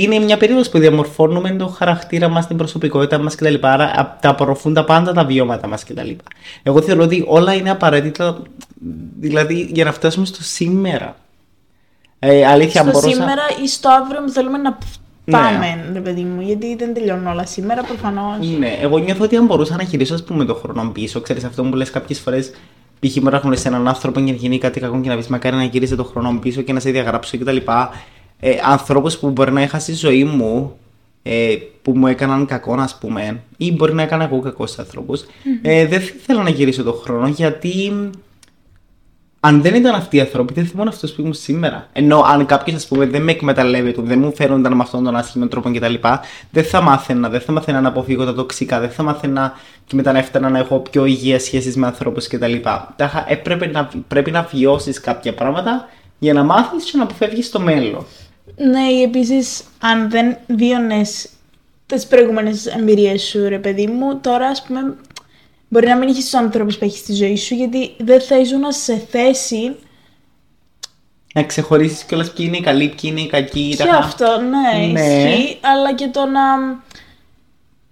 Είναι 0.00 0.18
μια 0.18 0.36
περίοδος 0.36 0.68
που 0.68 0.78
διαμορφώνουμε 0.78 1.50
το 1.50 1.66
χαρακτήρα 1.66 2.28
μας, 2.28 2.46
την 2.46 2.56
προσωπικότητα 2.56 3.18
μας 3.18 3.34
κτλ. 3.34 3.54
Άρα 3.60 3.84
α, 3.84 4.16
τα 4.20 4.28
απορροφούν 4.28 4.74
τα 4.74 4.84
πάντα 4.84 5.12
τα 5.12 5.24
βιώματα 5.24 5.66
μας 5.66 5.84
κτλ. 5.84 6.10
Εγώ 6.62 6.82
θεωρώ 6.82 7.02
ότι 7.02 7.24
όλα 7.26 7.54
είναι 7.54 7.70
απαραίτητα, 7.70 8.42
δηλαδή 9.20 9.68
για 9.72 9.84
να 9.84 9.92
φτάσουμε 9.92 10.26
στο 10.26 10.42
σήμερα. 10.42 11.16
Ε, 12.18 12.46
αλήθεια, 12.46 12.82
στο 12.82 12.90
μπορούσα... 12.90 13.14
σήμερα 13.14 13.42
ή 13.64 13.68
στο 13.68 13.88
αύριο 14.02 14.20
που 14.22 14.30
θέλουμε 14.30 14.58
να 14.58 14.78
πάμε, 15.30 15.90
ρε 15.92 16.00
παιδί 16.00 16.22
μου. 16.22 16.40
Γιατί 16.40 16.76
δεν 16.76 16.94
τελειώνουν 16.94 17.26
όλα 17.26 17.46
σήμερα, 17.46 17.82
προφανώς. 17.82 18.48
Ναι, 18.58 18.78
εγώ 18.80 18.98
νιώθω 18.98 19.24
ότι 19.24 19.36
αν 19.36 19.46
μπορούσα 19.46 19.76
να 19.76 19.82
γυρίσω 19.82 20.14
ας 20.14 20.24
πούμε, 20.24 20.44
το 20.44 20.54
χρόνο 20.54 20.90
πίσω, 20.90 21.20
ξέρεις 21.20 21.44
αυτό 21.44 21.62
που 21.62 21.76
λες 21.76 21.90
κάποιες 21.90 22.20
φορές. 22.20 22.50
Π.χ. 23.00 23.16
μπορεί 23.20 23.34
να 23.34 23.40
γνωρίσει 23.40 23.66
έναν 23.66 23.88
άνθρωπο 23.88 24.20
και 24.20 24.30
να 24.30 24.36
γίνει 24.36 24.58
κάτι 24.58 24.80
κακό 24.80 25.00
και 25.00 25.08
να 25.08 25.16
πεις 25.16 25.26
μακάρι 25.26 25.56
να 25.56 25.64
γυρίσει 25.64 25.96
το 25.96 26.04
χρόνο 26.04 26.38
πίσω 26.38 26.60
και 26.60 26.72
να 26.72 26.80
σε 26.80 26.90
διαγράψω 26.90 27.38
κτλ. 27.38 27.56
Ε, 28.40 28.56
ανθρώπους 28.62 29.18
που 29.18 29.30
μπορεί 29.30 29.52
να 29.52 29.62
είχα 29.62 29.78
στη 29.78 29.94
ζωή 29.94 30.24
μου 30.24 30.78
ε, 31.22 31.56
που 31.82 31.98
μου 31.98 32.06
έκαναν 32.06 32.46
κακό, 32.46 32.74
ας 32.74 32.98
πούμε, 32.98 33.42
ή 33.56 33.72
μπορεί 33.72 33.94
να 33.94 34.02
έκανα 34.02 34.24
εγώ 34.24 34.40
κακό 34.40 34.66
σε 34.66 34.80
ανθρωπου 34.80 35.14
Ε, 35.62 35.86
δεν 35.86 36.00
θα 36.00 36.12
ήθελα 36.20 36.42
να 36.42 36.50
γυρίσω 36.50 36.82
το 36.82 36.92
χρόνο 36.92 37.28
γιατί 37.28 37.92
αν 39.40 39.62
δεν 39.62 39.74
ήταν 39.74 39.94
αυτοί 39.94 40.16
οι 40.16 40.20
άνθρωποι, 40.20 40.54
δεν 40.54 40.64
θα 40.64 40.70
ήμουν 40.74 40.88
αυτός 40.88 41.12
που 41.12 41.20
ήμουν 41.20 41.34
σήμερα. 41.34 41.88
Ενώ 41.92 42.20
αν 42.20 42.46
κάποιος, 42.46 42.76
ας 42.76 42.86
πούμε, 42.86 43.06
δεν 43.06 43.22
με 43.22 43.30
εκμεταλλεύεται, 43.30 44.02
δεν 44.02 44.18
μου 44.18 44.34
φέρονταν 44.34 44.72
με 44.72 44.82
αυτόν 44.82 45.04
τον 45.04 45.16
άσχημο 45.16 45.46
τρόπο 45.46 45.70
κτλ., 45.72 45.94
δεν 46.50 46.64
θα 46.64 46.80
μάθαινα, 46.80 47.28
δεν 47.28 47.40
θα 47.40 47.52
μάθαινα 47.52 47.80
να 47.80 47.88
αποφύγω 47.88 48.24
τα 48.24 48.34
τοξικά, 48.34 48.80
δεν 48.80 48.90
θα 48.90 49.02
μάθαινα 49.02 49.52
και 49.86 49.94
μετά 49.94 50.12
να 50.12 50.18
έφτανα 50.18 50.48
να 50.48 50.58
έχω 50.58 50.78
πιο 50.78 51.04
υγεία 51.04 51.40
σχέσεις 51.40 51.76
με 51.76 51.86
ανθρώπους 51.86 52.26
κτλ. 52.26 52.54
Έπρεπε 53.28 53.66
να, 53.66 53.88
πρέπει 54.08 54.30
να 54.30 54.42
βιώσεις 54.52 55.00
κάποια 55.00 55.34
πράγματα 55.34 55.88
για 56.18 56.32
να 56.32 56.42
μάθεις 56.42 56.84
και 56.84 56.96
να 56.96 57.02
αποφεύγεις 57.02 57.50
το 57.50 57.60
μέλλον. 57.60 58.06
Ναι, 58.58 59.02
επίσης, 59.04 59.62
αν 59.80 60.10
δεν 60.10 60.36
βίωνες 60.46 61.28
τις 61.86 62.06
προηγούμενες 62.06 62.66
εμπειρίες 62.66 63.22
σου, 63.22 63.48
ρε 63.48 63.58
παιδί 63.58 63.86
μου, 63.86 64.20
τώρα 64.20 64.46
ας 64.46 64.62
πούμε 64.62 64.96
Μπορεί 65.68 65.86
να 65.86 65.96
μην 65.96 66.08
έχει 66.08 66.20
τους 66.20 66.34
ανθρώπου 66.34 66.74
που 66.78 66.84
έχεις 66.84 66.98
στη 66.98 67.12
ζωή 67.12 67.36
σου, 67.36 67.54
γιατί 67.54 67.94
δεν 67.98 68.20
θα 68.20 68.38
ήσουν 68.38 68.72
σε 68.72 69.06
θέση. 69.10 69.76
Να 71.34 71.42
ξεχωρίσεις 71.42 72.04
κιόλας 72.04 72.32
ποιοι 72.32 72.44
είναι 72.48 72.56
οι 72.56 72.60
καλοί, 72.60 72.88
ποιοι 72.88 73.10
είναι 73.12 73.20
οι 73.20 73.26
κακοί. 73.26 73.74
Και 73.76 73.82
αυτό, 73.82 74.40
ναι, 74.40 74.86
ναι, 74.86 75.00
ισχύει, 75.00 75.58
αλλά 75.60 75.94
και 75.94 76.08
το 76.08 76.24
να. 76.26 76.58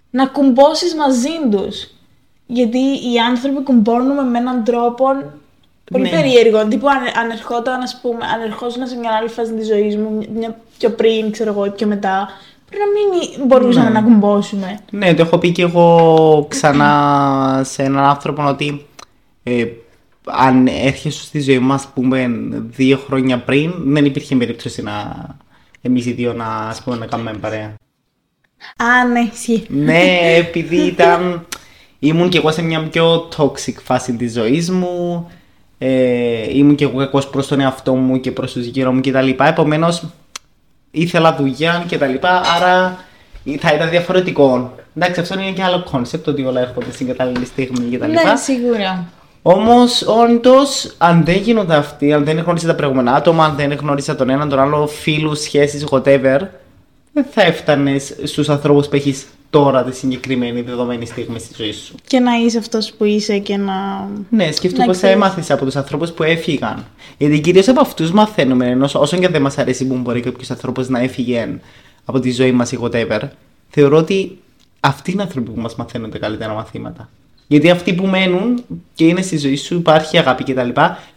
να 0.09 0.25
κουμπώσεις 0.25 0.95
μαζί 0.95 1.29
τους. 1.51 1.87
Γιατί 2.45 2.79
οι 2.79 3.19
άνθρωποι 3.27 3.63
κουμπώνουν 3.63 4.29
με 4.29 4.37
έναν 4.37 4.63
τρόπο 4.63 5.05
πολύ 5.91 6.03
ναι. 6.03 6.09
περίεργο. 6.09 6.67
Τύπου 6.67 6.89
αν, 6.89 6.97
αν 7.23 7.29
ερχόταν, 7.29 7.81
ας 7.81 7.99
πούμε, 8.01 8.25
αν 8.25 8.41
ερχόσουν 8.41 8.87
σε 8.87 8.95
μια 8.95 9.11
άλλη 9.11 9.29
φάση 9.29 9.53
της 9.53 9.67
ζωής 9.67 9.97
μου, 9.97 10.25
μια 10.33 10.59
πιο 10.77 10.89
πριν, 10.89 11.31
ξέρω 11.31 11.51
εγώ, 11.51 11.65
ή 11.65 11.69
πιο 11.69 11.87
μετά, 11.87 12.27
Πρέπει 12.69 12.83
να 12.83 13.37
μην 13.37 13.47
μπορούσαμε 13.47 13.89
ναι. 13.89 13.99
να 13.99 14.01
κουμπώσουμε. 14.01 14.79
Ναι, 14.91 15.13
το 15.13 15.21
έχω 15.21 15.37
πει 15.37 15.51
και 15.51 15.61
εγώ 15.61 16.45
ξανά 16.49 17.61
σε 17.65 17.83
έναν 17.83 18.03
άνθρωπο 18.03 18.47
ότι 18.47 18.85
ε, 19.43 19.65
αν 20.25 20.67
έρχεσαι 20.67 21.23
στη 21.23 21.41
ζωή 21.41 21.59
μα, 21.59 21.81
πούμε, 21.93 22.29
δύο 22.69 22.97
χρόνια 22.97 23.39
πριν, 23.39 23.73
δεν 23.85 24.05
υπήρχε 24.05 24.35
περίπτωση 24.35 24.81
να 24.81 25.25
εμείς 25.81 26.05
οι 26.05 26.11
δύο 26.11 26.33
να, 26.33 26.45
ας 26.45 26.81
πούμε, 26.81 26.95
να 26.95 27.05
κάνουμε 27.05 27.33
παρέα. 27.33 27.75
Α, 28.77 29.05
ναι, 29.11 29.29
εσύ. 29.33 29.65
Ναι, 29.69 30.35
επειδή 30.37 30.77
ήταν. 30.77 31.45
ήμουν 31.99 32.29
και 32.29 32.37
εγώ 32.37 32.51
σε 32.51 32.61
μια 32.61 32.83
πιο 32.83 33.29
toxic 33.37 33.75
φάση 33.83 34.13
της 34.13 34.33
ζωής 34.33 34.71
μου. 34.71 35.27
Ε, 35.77 36.57
ήμουν 36.57 36.75
και 36.75 36.83
εγώ 36.83 36.97
κακός 36.97 37.27
προς 37.27 37.47
τον 37.47 37.59
εαυτό 37.59 37.95
μου 37.95 38.19
και 38.19 38.31
προς 38.31 38.51
τους 38.51 38.65
γύρω 38.65 38.91
μου 38.91 39.01
κτλ. 39.01 39.29
Επομένως, 39.43 40.03
ήθελα 40.91 41.35
δουλειά 41.35 41.83
και 41.87 41.97
τα 41.97 42.05
λοιπά, 42.05 42.41
άρα 42.55 43.05
θα 43.59 43.73
ήταν 43.73 43.89
διαφορετικό. 43.89 44.75
Εντάξει, 44.95 45.19
αυτό 45.19 45.39
είναι 45.39 45.51
και 45.51 45.63
άλλο 45.63 45.83
concept, 45.91 46.27
ότι 46.27 46.45
όλα 46.45 46.61
έρχονται 46.61 46.91
στην 46.91 47.07
κατάλληλη 47.07 47.45
στιγμή 47.45 47.89
και 47.89 47.97
τα 47.97 48.07
λοιπά. 48.07 48.23
Ναι, 48.23 48.35
σίγουρα. 48.35 49.05
Όμως, 49.41 50.01
όντως, 50.01 50.95
αν 50.97 51.25
δεν 51.25 51.35
γίνονται 51.35 51.75
αυτοί, 51.75 52.13
αν 52.13 52.23
δεν 52.23 52.39
γνώρισα 52.39 52.67
τα 52.67 52.75
προηγούμενα 52.75 53.13
άτομα, 53.13 53.45
αν 53.45 53.55
δεν 53.55 53.73
γνώρισα 53.73 54.15
τον 54.15 54.29
έναν 54.29 54.49
τον 54.49 54.59
άλλο, 54.59 54.87
φίλους, 54.87 55.39
σχέσεις, 55.39 55.85
whatever, 55.89 56.39
δεν 57.13 57.25
θα 57.31 57.41
έφτανες 57.41 58.15
στους 58.23 58.49
ανθρώπους 58.49 58.87
που 58.87 58.95
έχεις 58.95 59.25
τώρα 59.49 59.83
τη 59.83 59.95
συγκεκριμένη 59.95 60.61
δεδομένη 60.61 61.05
στιγμή 61.05 61.39
στη 61.39 61.53
ζωή 61.57 61.71
σου. 61.71 61.95
Και 62.07 62.19
να 62.19 62.35
είσαι 62.35 62.57
αυτός 62.57 62.93
που 62.97 63.03
είσαι 63.03 63.37
και 63.37 63.57
να. 63.57 64.07
Ναι, 64.29 64.51
σκέφτομαι 64.51 64.85
πώς 64.85 64.97
θα 64.97 65.07
έμαθες 65.07 65.51
από 65.51 65.65
τους 65.65 65.75
ανθρώπους 65.75 66.11
που 66.11 66.23
έφυγαν. 66.23 66.85
Γιατί 67.17 67.39
κυρίως 67.39 67.67
από 67.67 67.81
αυτούς 67.81 68.11
μαθαίνουμε, 68.11 68.67
ενώ 68.67 68.89
όσο 68.93 69.17
και 69.17 69.27
δεν 69.27 69.41
μας 69.41 69.57
αρέσει 69.57 69.87
που 69.87 69.95
μπορεί 69.95 70.19
κάποιο 70.19 70.47
άνθρωπος 70.49 70.89
να 70.89 70.99
έφυγε 70.99 71.59
από 72.05 72.19
τη 72.19 72.31
ζωή 72.31 72.51
μας 72.51 72.71
ή 72.71 72.79
whatever, 72.81 73.21
θεωρώ 73.69 73.97
ότι 73.97 74.37
αυτοί 74.79 75.11
είναι 75.11 75.21
οι 75.21 75.25
άνθρωποι 75.25 75.49
που 75.49 75.61
μας 75.61 75.75
μαθαίνουν 75.75 76.11
τα 76.11 76.17
καλύτερα 76.17 76.53
μαθήματα. 76.53 77.09
Γιατί 77.47 77.69
αυτοί 77.69 77.93
που 77.93 78.07
μένουν 78.07 78.63
και 78.93 79.05
είναι 79.05 79.21
στη 79.21 79.37
ζωή 79.37 79.55
σου, 79.55 79.75
υπάρχει 79.75 80.17
αγάπη 80.17 80.43
κτλ. 80.43 80.69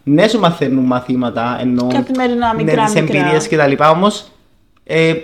Ναι, 0.03 0.29
σου 0.29 0.39
μαθαίνουν 0.39 0.85
μαθήματα 0.85 1.59
ενώ. 1.61 1.87
Καθημερινά, 1.87 2.55
μικρά, 2.55 2.83
ναι, 2.83 2.85
τις 2.85 2.95
εμπειρίες 2.95 3.49
κτλ. 3.49 3.83
Όμως 3.93 4.25
ε, 4.85 5.15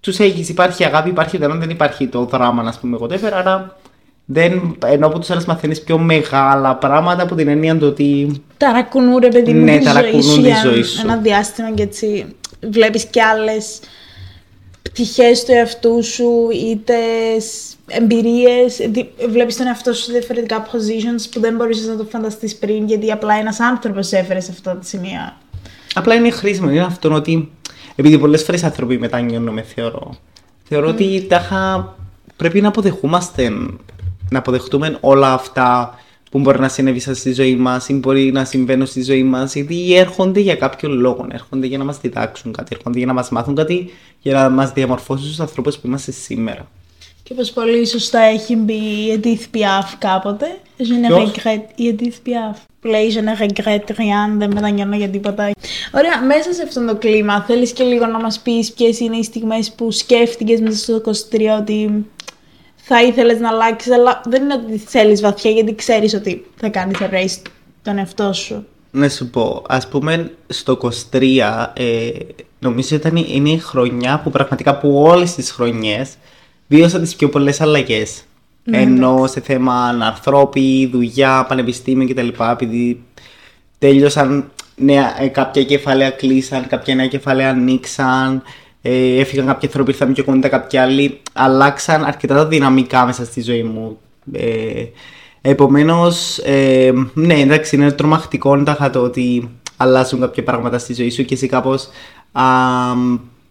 τους 0.00 0.18
έχεις, 0.18 0.48
υπάρχει 0.48 0.84
αγάπη, 0.84 1.08
υπάρχει 1.08 1.36
δεν, 1.36 1.58
δεν 1.60 1.70
υπάρχει 1.70 2.06
το 2.06 2.24
δράμα, 2.24 2.62
ας 2.62 2.78
πούμε, 2.78 2.98
whatever, 3.00 3.30
άρα 3.32 3.78
δεν, 4.24 4.78
ενώ 4.86 5.06
από 5.06 5.18
τους 5.18 5.30
άλλους 5.30 5.44
μαθαίνεις 5.44 5.82
πιο 5.82 5.98
μεγάλα 5.98 6.76
πράγματα 6.76 7.22
από 7.22 7.34
την 7.34 7.48
έννοια 7.48 7.76
του 7.76 7.86
ότι. 7.86 8.42
Ταρακουνούν 8.56 9.18
ρε 9.18 9.28
παιδί 9.28 9.52
μου 9.52 9.64
ναι, 9.64 9.78
τη 9.78 9.84
ζωή 9.84 10.22
σου. 10.22 10.42
τη 10.42 10.52
ζωή 10.64 10.82
σου. 10.82 11.00
Ένα 11.00 11.16
διάστημα 11.16 11.70
και 11.70 11.82
έτσι 11.82 12.26
βλέπεις 12.70 13.04
κι 13.04 13.20
άλλες 13.20 13.80
πτυχές 14.82 15.44
του 15.44 15.52
εαυτού 15.52 16.04
σου, 16.04 16.48
είτε 16.52 16.94
εμπειρίες. 17.86 18.90
Βλέπεις 19.28 19.56
τον 19.56 19.66
εαυτό 19.66 19.92
σου 19.92 20.02
σε 20.02 20.12
διαφορετικά 20.12 20.66
positions 20.66 21.28
που 21.32 21.40
δεν 21.40 21.54
μπορούσες 21.54 21.86
να 21.86 21.96
το 21.96 22.04
φανταστείς 22.04 22.56
πριν, 22.56 22.86
γιατί 22.86 23.12
απλά 23.12 23.34
ένας 23.34 23.60
άνθρωπος 23.60 24.12
έφερε 24.12 24.40
σε 24.40 24.50
αυτά 24.50 24.72
τα 24.76 24.82
σημεία. 24.82 25.36
Απλά 25.94 26.14
είναι 26.14 26.30
χρήσιμο. 26.30 26.70
Είναι 26.70 26.80
αυτό 26.80 27.12
ότι 27.12 27.50
επειδή 28.00 28.18
πολλές 28.18 28.42
φορές 28.42 28.64
άνθρωποι 28.64 28.98
μετανιώνουμε, 28.98 29.62
θεωρώ. 29.62 30.14
Θεωρώ 30.64 30.88
mm. 30.88 30.92
ότι 30.92 31.26
τάχα 31.28 31.94
πρέπει 32.36 32.60
να 32.60 32.68
αποδεχόμαστε, 32.68 33.48
να 34.30 34.38
αποδεχτούμε 34.38 34.98
όλα 35.00 35.32
αυτά 35.32 35.98
που 36.30 36.38
μπορεί 36.38 36.60
να 36.60 36.68
συνέβησαν 36.68 37.14
στη 37.14 37.32
ζωή 37.32 37.56
μας 37.56 37.88
ή 37.88 37.94
μπορεί 37.94 38.32
να 38.32 38.44
συμβαίνουν 38.44 38.86
στη 38.86 39.02
ζωή 39.02 39.22
μας, 39.22 39.54
γιατί 39.54 39.96
έρχονται 39.96 40.40
για 40.40 40.54
κάποιο 40.54 40.88
λόγο. 40.88 41.26
Έρχονται 41.32 41.66
για 41.66 41.78
να 41.78 41.84
μας 41.84 42.00
διδάξουν 42.00 42.52
κάτι, 42.52 42.68
έρχονται 42.76 42.98
για 42.98 43.06
να 43.06 43.12
μας 43.12 43.28
μάθουν 43.28 43.54
κάτι, 43.54 43.90
για 44.20 44.32
να 44.32 44.48
μας 44.50 44.72
διαμορφώσουν 44.72 45.24
στους 45.24 45.40
ανθρώπους 45.40 45.78
που 45.78 45.86
είμαστε 45.86 46.12
σήμερα. 46.12 46.68
Και 47.22 47.32
όπως 47.32 47.50
πολύ 47.50 47.86
σωστά 47.86 48.20
έχει 48.20 48.56
μπει 48.56 48.72
η 48.72 49.20
Edith 49.22 49.56
Piaf 49.56 49.94
κάποτε. 49.98 50.46
Je 50.78 50.82
ne 50.82 51.14
regrette 51.14 51.70
η 51.74 51.96
Edith 51.98 52.28
Piaf. 52.28 52.69
Που 52.80 52.88
λέει 52.88 53.12
Je 53.14 53.20
ne 53.20 53.42
regrette 53.42 53.92
rien, 53.92 54.38
δεν 54.38 54.52
μετανιώνω 54.54 54.96
για 54.96 55.08
τίποτα. 55.08 55.50
Ωραία, 55.92 56.22
μέσα 56.22 56.52
σε 56.52 56.62
αυτό 56.62 56.84
το 56.84 56.96
κλίμα, 56.96 57.42
θέλεις 57.42 57.72
και 57.72 57.84
λίγο 57.84 58.06
να 58.06 58.20
μας 58.20 58.40
πεις 58.40 58.72
ποιες 58.72 59.00
είναι 59.00 59.16
οι 59.16 59.22
στιγμές 59.22 59.72
που 59.72 59.90
σκέφτηκες 59.90 60.60
μέσα 60.60 60.76
στο 60.76 60.94
23 60.94 61.58
ότι 61.60 62.06
θα 62.76 63.02
ήθελες 63.02 63.40
να 63.40 63.48
αλλάξεις, 63.48 63.92
αλλά 63.92 64.20
δεν 64.24 64.42
είναι 64.42 64.54
ότι 64.54 64.78
θέλεις 64.78 65.20
βαθιά, 65.20 65.50
γιατί 65.50 65.74
ξέρεις 65.74 66.14
ότι 66.14 66.46
θα 66.56 66.68
κάνεις 66.68 66.98
erase 67.00 67.50
τον 67.82 67.98
εαυτό 67.98 68.32
σου. 68.32 68.66
Να 68.90 69.08
σου 69.08 69.30
πω, 69.30 69.62
ας 69.68 69.88
πούμε 69.88 70.30
στο 70.46 70.76
23, 71.10 71.72
ε, 71.74 72.10
νομίζω 72.58 72.96
ήταν 72.96 73.16
είναι 73.16 73.50
η 73.50 73.58
χρονιά 73.58 74.20
που 74.24 74.30
πραγματικά 74.30 74.70
από 74.70 75.02
όλες 75.02 75.34
τις 75.34 75.50
χρονιές 75.50 76.14
βίωσα 76.68 77.00
τις 77.00 77.16
πιο 77.16 77.28
πολλές 77.28 77.60
αλλαγές. 77.60 78.24
Ναι, 78.70 78.78
Ενώ 78.78 79.26
σε 79.26 79.40
θέμα 79.40 79.74
ανθρώπι, 79.84 80.86
δουλειά, 80.92 81.46
πανεπιστήμιο 81.48 82.08
κτλ. 82.08 82.28
Επειδή 82.50 83.02
τέλειωσαν 83.78 84.50
νέα, 84.76 85.22
ε, 85.22 85.26
κάποια 85.26 85.64
κεφάλαια 85.64 86.10
κλείσαν, 86.10 86.66
κάποια 86.66 86.94
νέα 86.94 87.06
κεφάλαια 87.06 87.50
ανοίξαν, 87.50 88.42
ε, 88.82 89.20
έφυγαν 89.20 89.46
κάποιοι 89.46 89.68
άνθρωποι, 89.68 89.90
ήρθαν 89.90 90.12
πιο 90.12 90.24
κοντά 90.24 90.48
κάποιοι 90.48 90.78
άλλοι. 90.78 91.20
Αλλάξαν 91.32 92.04
αρκετά 92.04 92.34
τα 92.34 92.46
δυναμικά 92.46 93.06
μέσα 93.06 93.24
στη 93.24 93.42
ζωή 93.42 93.62
μου. 93.62 93.98
Ε, 94.32 94.84
Επομένως, 95.42 96.38
ε, 96.38 96.92
ναι, 97.14 97.34
εντάξει, 97.34 97.76
είναι 97.76 97.92
τρομακτικό 97.92 98.56
να 98.56 98.90
το 98.90 99.00
ότι 99.00 99.50
αλλάζουν 99.76 100.20
κάποια 100.20 100.42
πράγματα 100.42 100.78
στη 100.78 100.94
ζωή 100.94 101.10
σου 101.10 101.24
και 101.24 101.34
εσύ 101.34 101.46
κάπως 101.46 101.88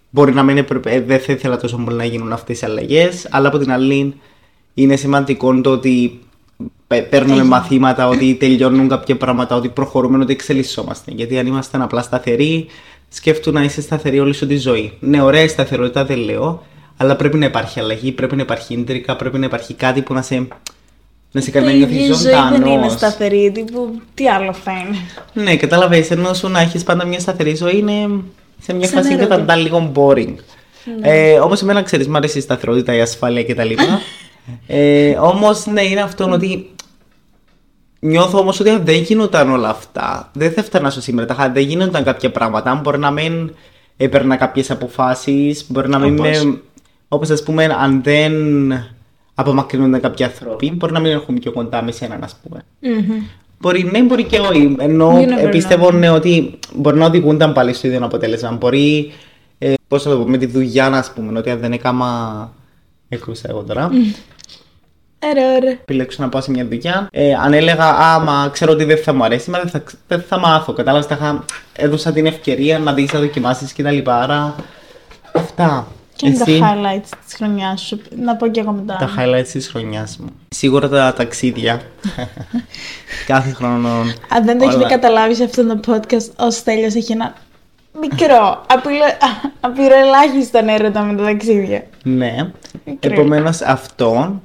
Μπορεί 0.10 0.34
να 0.34 0.44
μην 0.44 0.58
ε, 0.58 1.02
δεν 1.02 1.20
θα 1.20 1.34
ήθελα 1.34 1.58
τόσο 1.58 1.78
πολύ 1.78 1.98
να 1.98 2.06
γίνουν 2.06 2.34
αυτές 2.34 2.62
οι 2.62 2.66
αλλαγές, 2.66 3.28
αλλά 3.32 3.48
από 3.48 3.58
την 3.58 3.72
άλλη 3.72 4.20
είναι 4.74 4.96
σημαντικό 4.96 5.62
το 5.62 5.70
ότι 5.70 6.20
παίρνουμε 7.10 7.44
μαθήματα, 7.44 8.08
ότι 8.08 8.36
τελειώνουν 8.36 8.88
κάποια 8.88 9.18
πράγματα, 9.18 9.56
ότι 9.56 9.70
προχωρούμε, 9.70 10.18
ότι 10.18 10.32
εξελισσόμαστε. 10.32 11.12
Γιατί 11.16 11.40
αν 11.40 11.48
είμαστε 11.48 11.78
απλά 11.82 12.02
σταθεροί, 12.02 12.68
σκέφτομαι 13.10 13.60
να 13.60 13.66
είσαι 13.66 13.82
σταθερή 13.82 14.20
όλη 14.20 14.34
σου 14.34 14.48
τη 14.48 14.58
ζωή. 14.58 14.94
Ναι, 15.00 15.22
ωραία 15.22 15.44
η 15.44 15.48
σταθερότητα 15.48 16.06
δεν 16.06 16.18
λέω, 16.18 16.64
αλλά 16.98 17.16
πρέπει 17.16 17.38
να 17.38 17.46
υπάρχει 17.46 17.80
αλλαγή, 17.80 18.12
πρέπει 18.12 18.36
να 18.36 18.42
υπάρχει 18.42 18.74
ίντρικα, 18.74 19.16
πρέπει 19.16 19.38
να 19.38 19.46
υπάρχει 19.46 19.74
κάτι 19.74 20.02
που 20.02 20.14
να 20.14 20.22
σε, 20.22 20.48
να 21.32 21.42
σε 21.42 21.52
κάνει 21.52 21.66
να 21.66 21.74
νιώθεις 21.74 22.18
ζωντανό. 22.18 22.58
δεν 22.58 22.66
είναι 22.66 22.90
σταθερή, 22.90 23.52
τύπου, 23.52 24.02
τι 24.14 24.30
άλλο 24.30 24.54
θα 24.54 24.72
είναι; 24.72 24.98
Ναι, 25.34 25.56
κατάλαβε, 25.56 26.06
ενώ 26.10 26.34
σου 26.34 26.48
να 26.48 26.60
έχεις 26.60 26.84
πάντα 26.84 27.06
μια 27.06 27.20
σταθερή 27.20 27.56
ζωή 27.56 27.78
είναι 27.78 28.10
σε 28.62 28.74
μια 28.74 28.88
φάση 28.88 29.16
κατά 29.16 29.56
λίγο 29.56 29.92
boring. 29.96 30.34
Ναι. 31.00 31.10
Ε, 31.10 31.40
Όμως, 31.40 31.62
εμένα 31.62 31.82
ξέρεις, 31.82 32.08
μου 32.08 32.18
αρέσει 32.18 32.38
η 32.38 32.42
σταθερότητα, 32.42 32.96
η 32.96 33.02
ασφάλεια 33.02 33.44
κτλ. 33.44 33.70
ε, 34.68 35.16
Όμως, 35.16 35.66
ναι, 35.66 35.82
είναι 35.82 36.02
αυτό 36.02 36.32
ότι 36.32 36.70
νιώθω 38.00 38.40
όμως 38.40 38.60
ότι 38.60 38.70
αν 38.70 38.86
δεν 38.86 39.02
γίνονταν 39.02 39.52
όλα 39.52 39.70
αυτά, 39.70 40.30
δεν 40.34 40.52
θα 40.52 40.64
φτάνα 40.64 40.90
στο 40.90 41.02
σήμερα. 41.02 41.36
Αν 41.38 41.54
δεν 41.54 41.64
γίνονταν 41.64 42.04
κάποια 42.04 42.32
πράγματα, 42.32 42.76
μπορεί 42.76 42.98
να 42.98 43.12
μην 43.12 43.52
έπαιρνα 43.98 44.36
κάποιες 44.36 44.72
αποφάσεις, 44.72 45.66
μπορεί 45.68 45.90
να 45.90 46.00
μην 46.00 46.18
είμαι. 46.18 46.60
Όπως 47.08 47.30
ας 47.30 47.44
πούμε, 47.44 47.64
αν 47.80 48.04
δεν 48.04 48.34
απομακρύνονταν 49.36 50.02
κάποιοι 50.02 50.26
άνθρωποι, 50.26 50.72
μπορεί 50.72 50.94
να 50.94 51.00
μην 51.00 51.12
έρχομαι 51.12 51.40
πιο 51.40 51.52
κοντά 51.52 51.84
με 51.84 51.92
σένα, 51.92 52.20
ας 52.22 52.36
πούμε. 52.44 52.64
Mm-hmm. 52.82 53.40
Μπορεί 53.60 53.84
ναι, 53.84 54.02
μπορεί 54.02 54.24
και 54.24 54.40
όχι. 54.40 54.76
Ενώ 54.80 55.14
πιστεύω 55.52 55.92
ναι, 55.92 56.10
ότι 56.10 56.60
μπορεί 56.76 56.98
να 56.98 57.06
οδηγούνταν 57.06 57.54
πάλι 57.54 57.74
στο 57.74 57.88
ίδιο 57.88 58.06
αποτέλεσμα. 58.06 58.52
Μπορεί, 58.52 59.12
ε, 59.58 59.74
πώς 59.88 60.04
θα 60.04 60.10
το 60.10 60.18
πω, 60.18 60.30
με 60.30 60.38
τη 60.38 60.46
δουλειά, 60.46 60.88
ας 60.88 61.14
πούμε, 61.14 61.40
ότι 61.40 61.50
αν 61.50 61.60
δεν 61.60 61.72
έκανα. 61.72 62.52
Έκρουσα 63.10 63.48
εγώ 63.50 63.64
τώρα. 63.64 63.90
Ωραία, 65.24 65.56
ωραία. 65.56 65.72
επιλέξω 65.72 66.24
να 66.24 66.30
πάω 66.30 66.42
σε 66.42 66.52
μια 66.52 66.66
δουλειά. 66.68 67.08
Ε, 67.12 67.34
αν 67.34 67.54
έλεγα, 67.54 67.86
άμα 67.86 68.50
ξέρω 68.52 68.72
ότι 68.72 68.84
δεν 68.84 68.98
θα 68.98 69.14
μου 69.14 69.24
αρέσει, 69.24 69.50
μα 69.50 69.60
δεν 69.60 69.70
θα, 69.70 69.84
δεν 70.08 70.22
θα 70.28 70.40
μάθω. 70.40 70.74
Κατάλαβες, 70.74 71.08
τα 71.08 71.16
είχα, 71.16 71.46
έδωσα 71.74 72.12
την 72.12 72.26
ευκαιρία 72.26 72.80
να 72.80 72.94
δεις, 72.94 73.14
να 73.14 73.20
δοκιμάσεις 73.20 73.74
κτλ. 73.74 73.98
Άρα. 74.06 74.56
Αυτά. 75.34 75.88
Και 76.16 76.28
είναι 76.28 76.38
Εσύ, 76.48 76.60
τα 76.60 76.76
highlights 76.76 77.10
της 77.26 77.36
χρονιάς 77.36 77.82
σου; 77.82 78.02
Να 78.24 78.36
πω 78.36 78.48
και 78.48 78.60
εγώ 78.60 78.72
μετά. 78.72 78.96
τα 78.96 79.10
highlights 79.18 79.48
της 79.52 79.68
χρονιάς 79.68 80.18
μου. 80.18 80.28
Σίγουρα 80.50 80.90
τα 80.90 81.14
ταξίδια. 81.14 81.82
Κάθε 83.28 83.52
χρόνο. 83.52 83.90
Αν 84.30 84.46
δεν 84.46 84.58
το 84.58 84.64
έχετε 84.64 84.80
όλα. 84.80 84.88
καταλάβει 84.90 85.36
σε 85.36 85.44
αυτό 85.44 85.66
το 85.66 85.80
podcast, 85.88 86.46
ο 86.46 86.52
Στέλιος 86.52 86.94
έχει 86.96 87.12
ένα 87.12 87.34
μικρό, 88.00 88.66
απειλε- 88.68 89.18
απειροελάχιστον 89.60 90.68
έρωτα 90.68 91.02
με 91.02 91.16
τα 91.18 91.24
ταξίδια. 91.24 91.84
Ναι. 92.04 92.36
Μικρό. 92.86 93.14
Επομένως 93.14 93.62
αυτόν. 93.62 94.42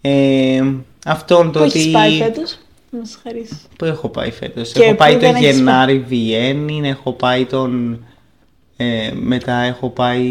Ε, 0.00 0.62
αυτόν 1.06 1.52
το 1.52 1.58
Πού 1.58 1.64
ότι. 1.64 1.78
έχεις 1.78 1.90
πάει 1.92 2.16
φέτος, 2.16 2.58
να 2.90 2.98
μας 2.98 3.18
χαρίσεις. 3.22 3.66
Πού 3.78 3.84
έχω 3.84 4.08
πάει 4.08 4.30
φέτος. 4.30 4.72
Και 4.72 4.82
Έχω 4.82 4.90
πού 4.90 4.96
πάει 4.96 5.12
το 5.12 5.18
δεν 5.18 5.34
έχεις 5.34 5.56
Γενάρη 5.56 5.98
Βιέννη, 5.98 6.88
έχω 6.88 7.12
πάει 7.12 7.44
τον. 7.44 8.04
Ε, 8.76 9.10
μετά 9.14 9.54
έχω 9.54 9.88
πάει 9.88 10.26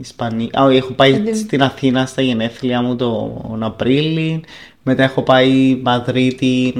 Ισπανία. 0.00 0.48
Α, 0.52 0.64
όχι, 0.64 0.76
έχω 0.76 0.92
πάει 0.92 1.10
Γιατί- 1.10 1.36
στην 1.38 1.62
Αθήνα 1.62 2.06
στα 2.06 2.22
γενέθλια 2.22 2.82
μου 2.82 2.96
τον 2.96 3.62
Απρίλη. 3.62 4.44
Μετά 4.86 5.02
έχω 5.02 5.22
πάει 5.22 5.80
Μαδρίτη, 5.82 6.74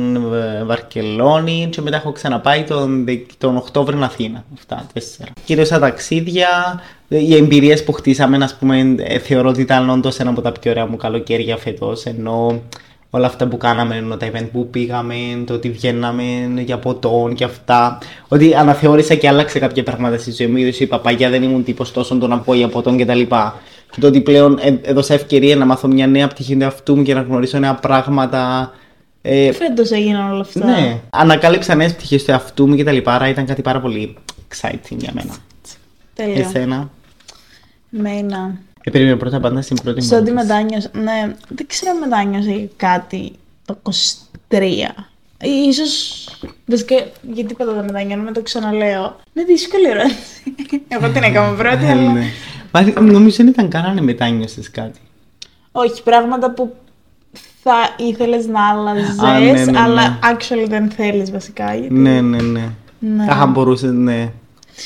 ε, 0.61 0.65
Βαρκελόνη 0.65 1.69
και 1.71 1.81
μετά 1.81 1.97
έχω 1.97 2.13
ξαναπάει 2.13 2.63
τον, 2.63 3.05
Δε- 3.05 3.17
τον 3.39 3.57
Οκτώβριο 3.57 4.05
Αθήνα. 4.05 4.45
Αυτά, 4.55 4.87
τέσσερα. 4.93 5.31
Κυρίως 5.45 5.69
τα 5.69 5.79
ταξίδια, 5.79 6.81
οι 7.09 7.35
εμπειρίες 7.37 7.85
που 7.85 7.93
χτίσαμε, 7.93 8.45
ας 8.45 8.55
πούμε, 8.57 8.95
ε, 8.99 9.19
θεωρώ 9.19 9.49
ότι 9.49 9.61
ήταν 9.61 9.91
όντως 9.91 10.19
ένα 10.19 10.31
από 10.31 10.41
τα 10.41 10.53
πιο 10.53 10.71
ωραία 10.71 10.87
μου 10.87 10.97
καλοκαίρια 10.97 11.57
φέτος, 11.57 12.05
ενώ 12.05 12.61
όλα 13.15 13.27
αυτά 13.27 13.47
που 13.47 13.57
κάναμε, 13.57 13.97
ενώ 13.97 14.17
τα 14.17 14.31
event 14.33 14.49
που 14.53 14.69
πήγαμε, 14.71 15.15
το 15.47 15.55
ότι 15.55 15.71
βγαίναμε 15.71 16.23
για 16.65 16.79
ποτό 16.79 17.33
και 17.35 17.45
αυτά. 17.45 17.99
Ότι 18.29 18.55
αναθεώρησα 18.55 19.15
και 19.15 19.29
άλλαξε 19.29 19.59
κάποια 19.59 19.83
πράγματα 19.83 20.19
στη 20.19 20.33
ζωή 20.33 20.47
μου. 20.47 20.57
Είδες, 20.57 20.81
είπα, 20.81 21.01
παγιά 21.01 21.31
δεν 21.31 21.43
ήμουν 21.43 21.65
τύπος 21.65 21.93
τόσο 21.93 22.19
το 22.19 22.27
να 22.27 22.39
πω 22.39 22.55
για 22.55 22.69
ποτόν 22.69 22.99
κτλ. 22.99 23.21
Και 23.91 24.01
το 24.01 24.07
ότι 24.07 24.21
πλέον 24.21 24.59
ε, 24.63 24.79
έδωσα 24.83 25.15
ευκαιρία 25.15 25.57
να 25.57 25.65
μάθω 25.65 25.89
μια 25.89 26.07
νέα 26.07 26.29
πτυχή 26.29 26.57
του 26.57 26.63
εαυτού 26.63 26.97
μου 26.97 27.03
και 27.03 27.15
να 27.15 27.21
γνωρίσω 27.21 27.59
νέα 27.59 27.75
πράγματα. 27.75 28.73
Ε, 29.23 29.53
Φέτος 29.53 29.91
έγιναν 29.91 30.31
όλα 30.33 30.41
αυτά. 30.41 30.65
ναι, 30.65 31.01
ανακάλυψα 31.11 31.75
νέες 31.75 31.95
πτυχές 31.95 32.25
του 32.25 32.31
εαυτού 32.31 32.69
μου 32.69 32.77
κτλ. 32.77 32.97
Άρα 33.05 33.29
ήταν 33.29 33.47
κάτι 33.47 33.63
πάρα 33.63 33.81
πολύ 33.81 34.17
exciting 34.49 34.97
για 34.97 35.11
μένα. 35.15 35.35
Τέλεια. 36.15 36.39
Εσένα; 36.39 36.91
Μένα. 37.89 38.59
Ε, 38.85 38.91
περίμενε 38.91 39.17
πρώτα 39.17 39.41
πάντα 39.41 39.63
στην 39.63 39.77
πρώτη 39.83 40.01
Στο 40.01 40.17
ότι 40.17 40.31
μου. 40.31 40.37
μετάνιωσα, 40.37 40.91
ναι, 40.93 41.35
δεν 41.49 41.67
ξέρω 41.67 41.91
αν 41.91 41.99
μετάνιωσα 41.99 42.51
για 42.51 42.69
κάτι 42.77 43.33
το 43.65 43.77
23. 44.51 44.63
Ίσως, 45.69 46.29
βασικά, 46.67 46.95
γιατί 47.33 47.55
πάντα 47.55 47.75
τα 47.75 47.83
μετανιώνω, 47.83 48.33
το 48.33 48.43
ξαναλέω. 48.43 49.17
Είναι 49.33 49.47
δύσκολη 49.47 49.87
ερώτηση. 49.89 50.55
Εγώ 50.89 51.09
την 51.09 51.23
έκανα 51.23 51.55
πρώτη, 51.55 51.85
Ε, 51.85 51.91
αλλά... 51.91 52.13
ναι. 52.13 52.25
Μα 52.73 53.03
νομίζω 53.03 53.37
δεν 53.37 53.47
ήταν 53.47 53.69
καν 53.69 53.85
αν 53.85 54.05
μετάνιωσες 54.05 54.71
κάτι. 54.71 55.01
Όχι, 55.73 56.03
πράγματα 56.03 56.51
που 56.51 56.75
θα 57.63 57.95
ήθελες 57.97 58.47
να 58.47 58.69
άλλαζες, 58.69 59.19
Α, 59.19 59.39
ναι, 59.39 59.53
ναι, 59.53 59.65
ναι. 59.65 59.81
αλλά 59.81 60.19
actually 60.23 60.67
δεν 60.69 60.91
θέλεις 60.91 61.31
βασικά. 61.31 61.75
Γιατί... 61.75 61.95
Ναι, 61.95 62.21
ναι, 62.21 62.43
ναι. 62.43 62.69
Ναι. 62.99 63.25
Αχα, 63.29 63.47
μπορούσε, 63.47 63.87
ναι. 63.87 64.33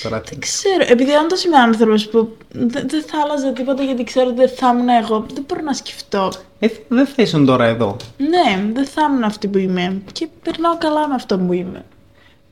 Τώρα 0.03 0.21
τι. 0.21 0.31
Δεν 0.31 0.39
ξέρω, 0.41 0.85
επειδή 0.89 1.11
όντω 1.11 1.35
είμαι 1.47 1.57
άνθρωπος 1.57 2.09
που 2.09 2.37
δεν 2.49 2.89
δεν 2.89 3.03
θα 3.03 3.21
άλλαζα 3.25 3.53
τίποτα 3.53 3.83
γιατί 3.83 4.05
ξέρω 4.05 4.27
ότι 4.27 4.37
δεν 4.37 4.49
θα 4.49 4.69
ήμουν 4.69 4.89
εγώ, 4.89 5.27
δεν 5.35 5.45
μπορώ 5.49 5.61
να 5.63 5.73
σκεφτώ. 5.73 6.33
Ε, 6.59 6.69
δεν 6.89 7.07
θα 7.07 7.23
ήσουν 7.23 7.47
τώρα 7.47 7.65
εδώ. 7.65 7.97
Ναι, 8.17 8.73
δεν 8.73 8.87
θα 8.87 9.07
ήμουν 9.09 9.23
αυτή 9.23 9.49
που 9.49 9.59
είμαι. 9.59 10.03
Και 10.13 10.29
περνάω 10.43 10.79
καλά 10.79 11.09
με 11.09 11.15
αυτό 11.15 11.39
που 11.39 11.53
είμαι. 11.53 11.85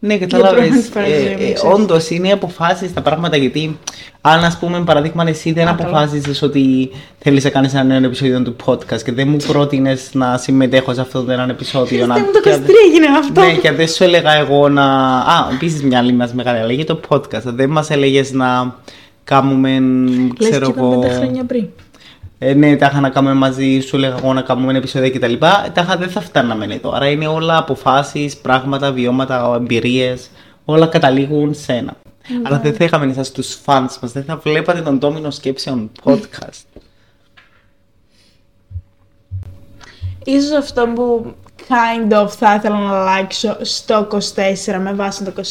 Ναι, 0.07 0.17
πρώτη 0.17 0.33
κατάλαβες. 0.33 0.89
φορά 0.93 1.05
στη 1.05 1.13
ζωή 1.15 1.23
μου, 1.23 1.31
Ε, 1.31 1.35
ξέρεις. 1.35 1.63
Όντως 1.75 2.11
είναι 2.11 2.33
αποφάσεις 2.33 2.93
τα 2.95 3.01
πράγματα 3.01 3.37
γιατί, 3.37 3.79
αν 4.21 4.45
ας 4.45 4.57
πούμε, 4.59 4.81
παραδείγμα, 4.85 5.25
εσύ 5.29 5.53
δεν 5.53 5.69
Α, 5.69 5.75
καλά. 5.75 5.89
αποφάσισες 5.89 6.43
ότι 6.43 6.91
θέλεις 7.19 7.45
να 7.45 7.51
κάνεις 7.51 7.75
ένα 7.75 7.83
νέο 7.83 8.05
επεισόδιο 8.05 8.43
του 8.43 8.57
podcast 8.65 9.03
και 9.05 9.13
δεν 9.13 9.29
μου 9.29 9.37
πρότεινες 9.47 10.09
να 10.13 10.37
συμμετέχω 10.39 10.95
σε 10.95 11.01
αυτό 11.01 11.23
το 11.23 11.33
ένα 11.33 11.47
επεισόδιο. 11.51 12.05
Χριστέ 12.05 12.21
μου, 12.21 12.27
το 12.33 12.39
23 12.51 12.67
και- 12.67 12.73
έγινε 12.91 13.07
αυτό. 13.19 13.41
Ναι, 13.41 13.53
και 13.53 13.73
δεν 13.73 13.89
σου 13.89 14.05
έλεγα 14.05 14.33
εγώ 14.37 14.69
να. 14.69 14.85
Α, 15.19 15.49
επίσης 15.53 15.83
μια 15.83 15.99
άλλη 15.99 16.13
μας 16.13 16.33
μεγάλη 16.35 16.59
αλλαγή 16.59 16.85
το 16.85 17.01
podcast. 17.09 17.43
Δεν 17.45 17.71
μας 17.71 17.91
έλεγες 17.91 18.33
να 18.33 18.75
κάνουμε. 19.25 19.71
Λες 20.41 20.49
ξέρω 20.51 20.67
και 20.67 20.73
ήταν 20.73 20.85
εγώ. 20.91 20.99
πέντε 21.01 21.15
χρόνια 21.15 21.45
πριν. 21.45 21.67
Ε, 22.39 22.55
ναι, 22.55 22.77
τα 22.77 22.87
είχα 22.87 23.01
να 23.01 23.11
κάνουμε 23.11 23.35
μαζί, 23.35 23.81
σου 23.81 23.97
έλεγα 23.97 24.17
εγώ 24.17 24.33
να 24.33 24.43
κάνουμε 24.43 24.69
ένα 24.69 24.79
επεισόδιο 24.79 25.11
κτλ. 25.11 25.35
Τα 25.39 25.73
είχα 25.77 25.97
δεν 25.97 26.11
θα 26.11 26.21
φτάναμε 26.21 26.65
εδώ. 26.65 26.93
Άρα 26.93 27.11
είναι 27.11 27.27
όλα 27.27 27.57
αποφάσεις, 27.57 28.37
πράγματα, 28.37 28.93
βιώματα, 28.93 29.53
εμπειρίες. 29.57 30.31
Όλα 30.65 30.87
καταλήγουν 30.87 31.55
σε 31.55 31.73
ένα. 31.73 31.97
Αλλά 32.43 32.59
δεν 32.59 32.75
θα 32.75 32.85
είχαμε 32.85 33.07
εσάς 33.11 33.33
τους 33.33 33.59
fans 33.65 33.97
μας, 34.01 34.13
δεν 34.13 34.25
θα 34.25 34.37
βλέπατε 34.37 34.81
τον 34.81 34.99
Τόμινο 34.99 35.31
Σκέψεων 35.31 35.91
podcast. 36.05 36.81
Ίσως 40.25 40.53
αυτό 40.59 40.87
που 40.95 41.35
kind 41.69 42.23
of 42.23 42.29
θα 42.29 42.55
ήθελα 42.55 42.79
να 42.79 43.01
αλλάξω 43.01 43.57
στο 43.61 44.09
24 44.11 44.19
με 44.79 44.93
βάση 44.93 45.25
το 45.25 45.33
23 45.37 45.43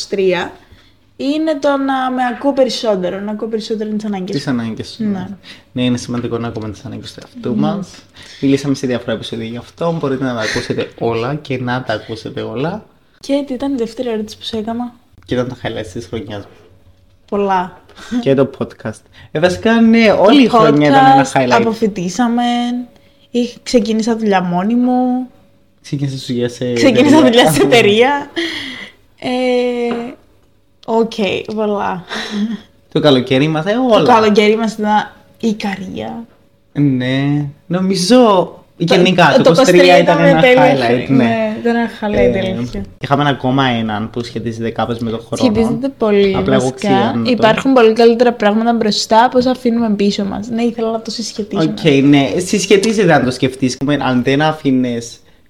είναι 1.17 1.55
το 1.59 1.69
να 1.69 2.11
με 2.11 2.21
ακούω 2.35 2.53
περισσότερο, 2.53 3.19
να 3.19 3.31
ακούω 3.31 3.47
περισσότερο 3.47 3.89
τις 3.89 4.05
ανάγκες 4.05 4.35
Τις 4.35 4.47
ανάγκες 4.47 4.87
σου. 4.87 5.03
Ναι. 5.03 5.27
ναι, 5.71 5.83
είναι 5.83 5.97
σημαντικό 5.97 6.37
να 6.37 6.47
ακούμε 6.47 6.69
τις 6.69 6.85
ανάγκες 6.85 7.13
του 7.13 7.19
εαυτού 7.23 7.55
μας. 7.55 7.89
Μιλήσαμε 8.41 8.75
σε 8.75 8.87
διάφορα 8.87 9.11
επεισόδια 9.11 9.45
γι' 9.45 9.57
αυτό. 9.57 9.97
Μπορείτε 9.99 10.23
να 10.23 10.33
τα 10.33 10.41
ακούσετε 10.41 10.89
όλα 10.99 11.35
και 11.35 11.57
να 11.61 11.83
τα 11.83 11.93
ακούσετε 11.93 12.41
όλα. 12.41 12.85
Και 13.19 13.43
τι 13.47 13.53
ήταν 13.53 13.73
η 13.73 13.75
δεύτερη 13.77 14.09
ερώτηση 14.09 14.37
που 14.37 14.43
σου 14.45 14.57
έκανα; 14.57 14.93
Και 15.25 15.33
ήταν 15.33 15.47
τα 15.47 15.55
highlights 15.63 15.87
της 15.93 16.05
χρονιάς 16.05 16.43
μου. 16.43 16.51
Πολλά. 17.29 17.81
και 18.21 18.33
το 18.33 18.49
podcast. 18.57 18.99
Ε, 19.31 19.39
βασικά, 19.39 19.81
ναι, 19.81 20.11
όλη 20.11 20.43
η 20.43 20.47
χρονιά 20.47 20.87
ήταν 20.87 21.05
ένα 21.05 21.25
Podcast, 21.25 21.41
highlight. 21.41 21.51
Αποφοιτήσαμε. 21.61 22.43
Είχ- 23.31 23.55
Ξεκίνησα 23.63 24.17
δουλειά 24.17 24.41
μόνη 24.41 24.75
μου. 24.75 25.29
Ξεκίνησες 25.81 26.25
δουλειά 26.25 26.49
σε. 26.49 26.73
Ξεκίνησα 26.73 27.21
δουλειά 27.21 27.51
σε 27.51 27.61
εταιρεία. 27.61 28.11
Ε, 29.19 30.13
Οκ, 30.85 31.11
πολλά. 31.55 32.03
Το 32.91 32.99
καλοκαίρι 32.99 33.47
μα, 33.47 33.59
ε, 33.59 33.73
Το 33.73 33.95
όλα. 33.95 34.13
καλοκαίρι 34.13 34.57
μας 34.57 34.73
ήταν 34.73 35.11
η 35.39 35.53
Καρία. 35.53 36.23
Ναι, 36.73 37.45
νομίζω. 37.67 38.53
Γενικά, 38.77 39.33
Το- 39.37 39.41
το, 39.43 39.51
το 39.53 39.61
23 39.61 39.99
ήταν 40.01 40.19
ένα 40.25 40.41
τέλεια 40.41 40.73
highlight. 40.73 40.85
χρονιά. 40.85 41.05
Ναι. 41.09 41.23
Ναι, 41.23 41.55
ήταν 41.59 41.75
ένα 41.75 41.89
highlight, 42.01 42.35
Ε, 42.45 42.49
αλήθεια. 42.55 42.83
Είχαμε 43.01 43.29
ακόμα 43.29 43.65
έναν 43.65 44.09
που 44.09 44.23
σχετίζεται 44.23 44.69
κάπως 44.69 44.97
με 44.99 45.09
τον 45.09 45.19
χρόνο. 45.19 45.53
Σχετίζεται 45.53 45.89
πολύ. 45.97 46.35
Απλά 46.37 46.53
εγώ 46.55 46.63
βασικά. 46.69 46.75
ξηγάνω 46.77 47.23
το. 47.23 47.31
Υπάρχουν 47.31 47.73
πολύ 47.73 47.93
καλύτερα 47.93 48.33
πράγματα 48.33 48.73
μπροστά 48.73 49.23
από 49.25 49.37
όσα 49.37 49.51
αφήνουμε 49.51 49.89
πίσω 49.89 50.23
μας. 50.25 50.47
Ναι, 50.49 50.61
ήθελα 50.63 50.91
να 50.91 51.01
το 51.01 51.11
συσχετίσουμε. 51.11 51.73
Οκ, 51.79 52.03
ναι. 52.03 52.29
Συσχετίζεται 52.37 53.13
αν 53.13 53.23
το 53.25 53.31
σκεφτείς. 53.31 53.77
Αν 53.99 54.23
δεν 54.23 54.41
αφήνε 54.41 54.97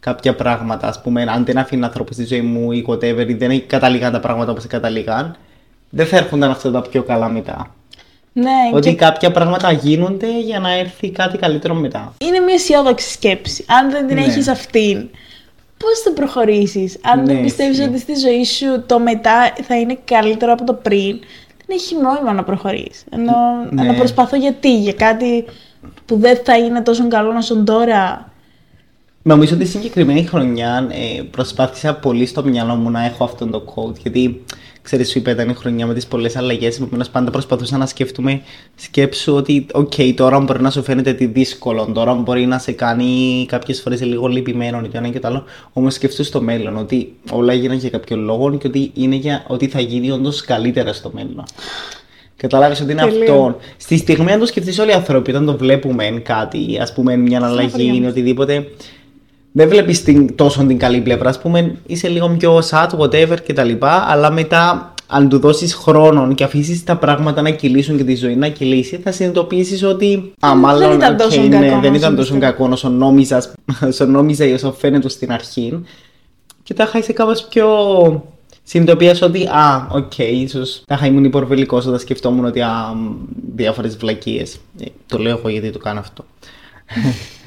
κάποια 0.06 0.36
πράγματα, 0.36 0.88
ας 0.88 1.02
πούμε, 1.02 1.22
αν 1.22 1.46
δεν 1.46 1.58
άφηνα 1.58 1.84
ανθρώπους 1.84 2.14
στη 2.14 2.26
ζωή 2.26 2.42
μου 2.42 2.72
ή 2.72 2.86
whatever, 2.90 3.26
ή 3.28 3.34
δεν 3.34 3.68
καταλήγαν 3.68 4.12
τα 4.12 4.20
πράγματα 4.20 4.52
όπως 4.52 4.68
καταλήγαν, 4.68 5.36
δεν 5.90 6.06
θα 6.06 6.18
έρχονταν 6.18 6.52
αυτά 6.52 6.72
τα 6.72 6.82
πιο 6.82 7.04
καλά 7.04 7.30
μετά. 7.30 7.76
Ναι, 8.34 8.52
Ότι 8.74 8.90
και 8.90 8.96
κάποια 8.96 9.32
πράγματα 9.32 9.72
γίνονται 9.72 10.40
για 10.40 10.60
να 10.60 10.74
έρθει 10.78 11.10
κάτι 11.10 11.38
καλύτερο 11.38 11.74
μετά. 11.74 12.14
είναι 12.18 12.40
μια 12.40 12.54
αισιόδοξη 12.54 13.10
σκέψη. 13.12 13.66
Αν 13.80 13.90
δεν 13.92 14.08
την 14.08 14.16
Ναι. 14.16 14.22
έχεις 14.22 14.48
αυτήν, 14.48 15.10
πώς 15.78 16.00
θα 16.04 16.12
προχωρήσεις; 16.12 16.98
Αν 17.04 17.20
Ναι, 17.20 17.34
δεν 17.34 17.42
πιστεύεις 17.44 17.78
ισχύει. 17.78 17.90
ότι 17.90 18.00
στη 18.00 18.14
ζωή 18.16 18.44
σου 18.44 18.84
το 18.86 19.00
μετά 19.00 19.54
θα 19.68 19.80
είναι 19.80 19.98
καλύτερο 20.06 20.52
από 20.54 20.64
το 20.64 20.74
πριν, 20.74 21.20
δεν 21.66 21.78
έχει 21.78 21.96
νόημα 22.02 22.34
να 22.34 22.44
προχωρήσεις. 22.44 23.04
Ενώ 23.12 23.34
Ναι. 23.70 23.84
να 23.84 23.94
προσπαθώ 23.94 24.36
γιατί, 24.36 24.78
για 24.78 24.94
κάτι 24.94 25.46
που 26.06 26.18
δεν 26.18 26.40
θα 26.44 26.58
είναι 26.58 26.82
τόσο 26.82 27.08
καλό 27.08 27.34
όσο 27.38 27.64
τώρα. 27.64 28.34
Νομίζω 29.28 29.56
ότι 29.56 29.66
στη 29.66 29.78
συγκεκριμένη 29.78 30.24
χρονιά 30.26 30.88
ε, 30.92 31.22
προσπάθησα 31.32 31.96
πολύ 31.96 32.26
στο 32.26 32.44
μυαλό 32.44 32.76
μου 32.76 32.90
να 32.90 33.06
έχω 33.06 33.24
αυτόν 33.24 33.52
το 33.52 33.64
quote. 33.76 34.00
Γιατί 34.02 34.44
ξέρεις, 34.82 35.10
σου 35.10 35.18
είπα, 35.18 35.32
ήταν 35.32 35.50
η 35.50 35.54
χρονιά 35.54 35.86
με 35.86 35.94
τις 35.94 36.08
πολλές 36.08 36.36
αλλαγές. 36.36 36.78
Επομένως, 36.78 37.10
πάντα 37.10 37.32
προσπαθούσα 37.32 37.78
να 37.78 37.86
σκέφτομαι 37.86 38.42
σκέψου 38.76 39.36
ότι, 39.36 39.66
οκ, 39.74 39.94
τώρα 40.16 40.40
μπορεί 40.40 40.62
να 40.62 40.70
σου 40.70 40.84
φαίνεται 40.84 41.14
τι 41.14 41.26
δύσκολο, 41.26 41.92
τώρα 41.94 42.14
μπορεί 42.14 42.46
να 42.46 42.58
σε 42.60 42.72
κάνει 42.72 43.46
κάποιες 43.50 43.82
φορές 43.82 44.02
λίγο 44.02 44.28
λυπημένο 44.28 44.82
ή 44.86 44.88
το 44.88 44.98
ένα 44.98 45.10
και 45.10 45.20
το 45.20 45.28
άλλο. 45.28 45.44
Όμως 45.74 45.94
σκέφτου 45.94 46.24
στο 46.24 46.42
μέλλον 46.42 46.78
ότι 46.78 47.14
όλα 47.32 47.54
έγιναν 47.54 47.78
για 47.78 47.90
κάποιο 47.90 48.18
λόγο 48.18 48.58
και 48.58 48.68
ότι, 48.68 48.92
είναι 48.94 49.16
για, 49.16 49.44
ότι 49.48 49.68
θα 49.68 49.80
γίνει 49.80 50.12
όντως 50.12 50.42
καλύτερα 50.42 50.94
στο 50.94 51.12
μέλλον. 51.14 51.44
Κατάλαβε 52.38 52.76
ότι 52.82 52.92
είναι 52.92 53.02
Τελείως. 53.02 53.22
αυτό. 53.22 53.58
Στη 53.78 53.98
στιγμή, 53.98 54.32
αν 54.32 54.40
το 54.40 54.46
σκεφτείς 54.46 54.80
όλοι 54.80 54.90
οι 54.90 54.94
άνθρωποι, 54.94 55.30
όταν 55.30 55.46
το 55.46 55.58
βλέπουμε 55.58 56.22
κάτι, 56.24 56.78
ας 56.82 56.94
πούμε, 56.94 57.16
μια 57.16 57.46
αλλαγή 57.46 57.70
χωριά 57.70 57.94
ή 57.94 58.00
μας. 58.00 58.10
οτιδήποτε, 58.12 58.68
δεν 59.58 59.70
βλέπεις 59.70 60.04
τόσο 60.36 60.64
την 60.66 60.78
καλή 60.78 61.02
πλευρά. 61.02 61.30
Α 61.30 61.40
πούμε, 61.42 61.76
είσαι 61.86 62.08
λίγο 62.08 62.36
πιο 62.38 62.62
sad, 62.70 62.88
whatever 62.98 63.38
κτλ. 63.48 63.72
Αλλά 64.08 64.32
μετά 64.32 64.94
αν 65.08 65.30
του 65.30 65.40
δώσεις 65.40 65.74
χρόνο 65.74 66.34
και 66.34 66.44
αφήσεις 66.44 66.84
τα 66.84 66.98
πράγματα 66.98 67.42
να 67.42 67.50
κυλήσουν 67.50 67.98
και 67.98 68.04
τη 68.04 68.16
ζωή 68.16 68.36
να 68.36 68.48
κυλήσει, 68.48 68.98
θα 69.04 69.12
συνειδητοποιήσεις 69.12 69.84
ότι. 69.84 70.34
Α, 70.46 70.56
μάλλον 70.56 70.92
ήταν 70.94 71.14
οκ, 71.14 71.20
τόσο 71.20 71.42
ναι, 71.42 71.48
κακό 71.50 71.80
δεν 71.80 71.90
όσο 71.92 72.00
ήταν 72.00 72.16
τόσο 72.16 72.34
πιστεύω. 72.34 72.52
κακό 72.52 72.70
όσο 72.72 72.90
νόμιζας, 72.90 73.54
όσο 73.90 74.06
νόμιζα 74.06 74.46
ή 74.46 74.54
όσο 74.54 74.72
φαίνεται 74.72 75.10
στην 75.10 75.32
αρχή. 75.32 75.84
Και 76.64 76.74
τα 76.74 76.84
είχα 76.84 76.98
είσαι 76.98 77.14
κάπως 77.14 77.46
πιο. 77.50 77.68
Συνειδητοποίησα 78.64 79.26
ότι, 79.26 79.46
α, 79.46 79.88
οκ, 79.92 80.18
ίσως 80.18 80.84
τάχα 80.88 81.06
ήμουν 81.06 81.24
υπερβολικός 81.24 81.86
όταν 81.86 82.00
σκεφτόμουν 82.00 82.46
ότι, 82.46 82.62
α, 82.62 82.94
διάφορες 83.56 83.98
βλακίες. 83.98 84.58
το 85.06 85.18
λέω 85.18 85.38
εγώ 85.38 85.50
γιατί 85.50 85.70
το 85.70 85.80
κάνω 85.80 86.00
αυτό. 86.00 86.26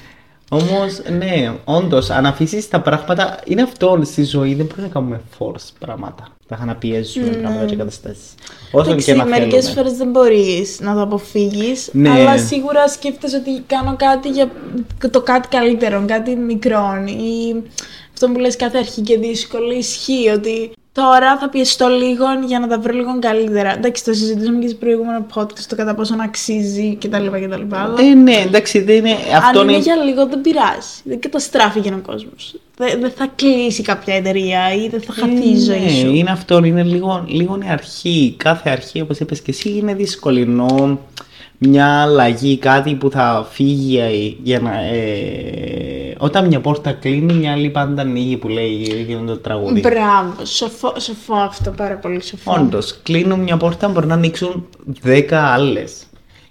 Όμως, 0.50 1.00
ναι, 1.18 1.52
όντως, 1.64 2.10
αν 2.10 2.26
αφήσεις 2.26 2.68
τα 2.68 2.80
πράγματα. 2.80 3.38
Είναι 3.44 3.62
αυτό 3.62 4.00
στη 4.04 4.24
ζωή, 4.24 4.54
δεν 4.54 4.66
πρέπει 4.66 4.80
να 4.82 4.88
κάνουμε 4.88 5.20
force 5.38 5.68
πράγματα. 5.78 6.28
Τάχα 6.48 6.64
να 6.64 6.74
πιέζουμε 6.74 7.26
Ναι. 7.28 7.36
πράγματα 7.36 7.64
και 7.64 7.76
καταστάσεις. 7.76 8.34
Όσο 8.72 8.84
και 8.84 8.90
Εντάξει, 8.92 9.12
να 9.14 9.24
μερικές 9.24 9.64
θέλουμε. 9.64 9.74
φορές 9.82 9.96
δεν 9.96 10.10
μπορείς 10.10 10.80
να 10.80 10.94
το 10.94 11.02
αποφύγεις, 11.02 11.88
Ναι. 11.92 12.10
αλλά 12.10 12.38
σίγουρα 12.38 12.88
σκέφτεσαι 12.88 13.36
ότι 13.36 13.62
κάνω 13.66 13.96
κάτι 13.96 14.28
για 14.28 14.50
το 15.10 15.20
κάτι 15.22 15.48
καλύτερο, 15.48 16.04
κάτι 16.06 16.36
μικρό 16.36 17.04
ή 17.06 17.62
αυτό 18.12 18.28
που 18.28 18.38
λες 18.38 18.56
κάθε 18.56 18.78
αρχή 18.78 19.00
και 19.00 19.18
δύσκολη 19.18 19.74
ισχύει 19.78 20.28
ότι 20.28 20.70
τώρα 21.02 21.38
θα 21.38 21.48
πιεστώ 21.48 21.88
λίγο 21.88 22.24
για 22.46 22.58
να 22.58 22.66
τα 22.68 22.78
βρω 22.78 22.92
λίγο 22.94 23.18
καλύτερα. 23.18 23.72
Εντάξει, 23.76 24.04
το 24.04 24.12
συζητήσαμε 24.12 24.58
και 24.58 24.68
σε 24.68 24.74
προηγούμενο 24.74 25.26
podcast 25.34 25.60
το 25.68 25.76
κατά 25.76 25.94
πόσο 25.94 26.14
αξίζει 26.20 26.96
κτλ. 27.00 27.26
κτλ. 27.26 27.62
Ε, 28.02 28.14
ναι, 28.14 28.34
εντάξει, 28.34 28.80
δεν 28.80 28.96
είναι. 28.96 29.16
Αυτό 29.36 29.58
Αν 29.58 29.64
είναι 29.68 29.72
είναι. 29.72 29.82
για 29.82 29.96
λίγο 29.96 30.26
δεν 30.26 30.40
πειράζει. 30.40 30.88
Δεν 31.04 31.20
καταστράφηκε 31.20 31.88
ο 31.88 32.00
κόσμος. 32.06 32.54
Δεν, 32.76 33.00
δεν 33.00 33.10
θα 33.10 33.26
κλείσει 33.34 33.82
κάποια 33.82 34.14
εταιρεία 34.14 34.74
ή 34.74 34.88
δεν 34.88 35.00
θα 35.00 35.12
χαθεί 35.12 35.48
η 35.48 35.58
ζωή 35.58 35.80
Ναι, 35.80 35.88
σου. 35.88 36.14
είναι 36.14 36.30
αυτό, 36.30 36.64
είναι 36.64 36.82
λίγο, 36.82 37.24
λίγο 37.28 37.58
η 37.64 37.68
αρχή. 37.70 38.34
Κάθε 38.36 38.70
αρχή, 38.70 39.00
όπως 39.00 39.18
είπες 39.18 39.40
και 39.40 39.50
εσύ, 39.50 39.68
είναι 39.76 39.94
δύσκολη. 39.94 40.40
Ενώ 40.40 41.00
μια 41.58 42.02
αλλαγή, 42.02 42.58
κάτι 42.58 42.94
που 42.94 43.10
θα 43.10 43.46
φύγει 43.50 43.98
ε, 43.98 44.36
για 44.42 44.60
να. 44.60 44.80
Ε, 44.84 46.14
όταν 46.18 46.46
μια 46.46 46.60
πόρτα 46.60 46.92
κλείνει, 46.92 47.32
μια 47.32 47.52
άλλη 47.52 47.70
πάντα 47.70 48.02
ανοίγει 48.02 48.36
που 48.36 48.48
λέει 48.48 49.04
για 49.06 49.18
το 49.26 49.36
τραγούδι. 49.36 49.80
Μπράβο, 49.80 50.44
σοφό, 50.44 50.92
σοφό 50.98 51.34
αυτό, 51.34 51.70
πάρα 51.70 51.94
πολύ 51.94 52.22
σοφό. 52.22 52.52
Όντως, 52.52 52.98
κλείνουν 53.02 53.40
μια 53.40 53.56
πόρτα, 53.56 53.88
μπορεί 53.88 54.06
να 54.06 54.14
ανοίξουν 54.14 54.66
10 55.04 55.32
άλλες. 55.32 56.02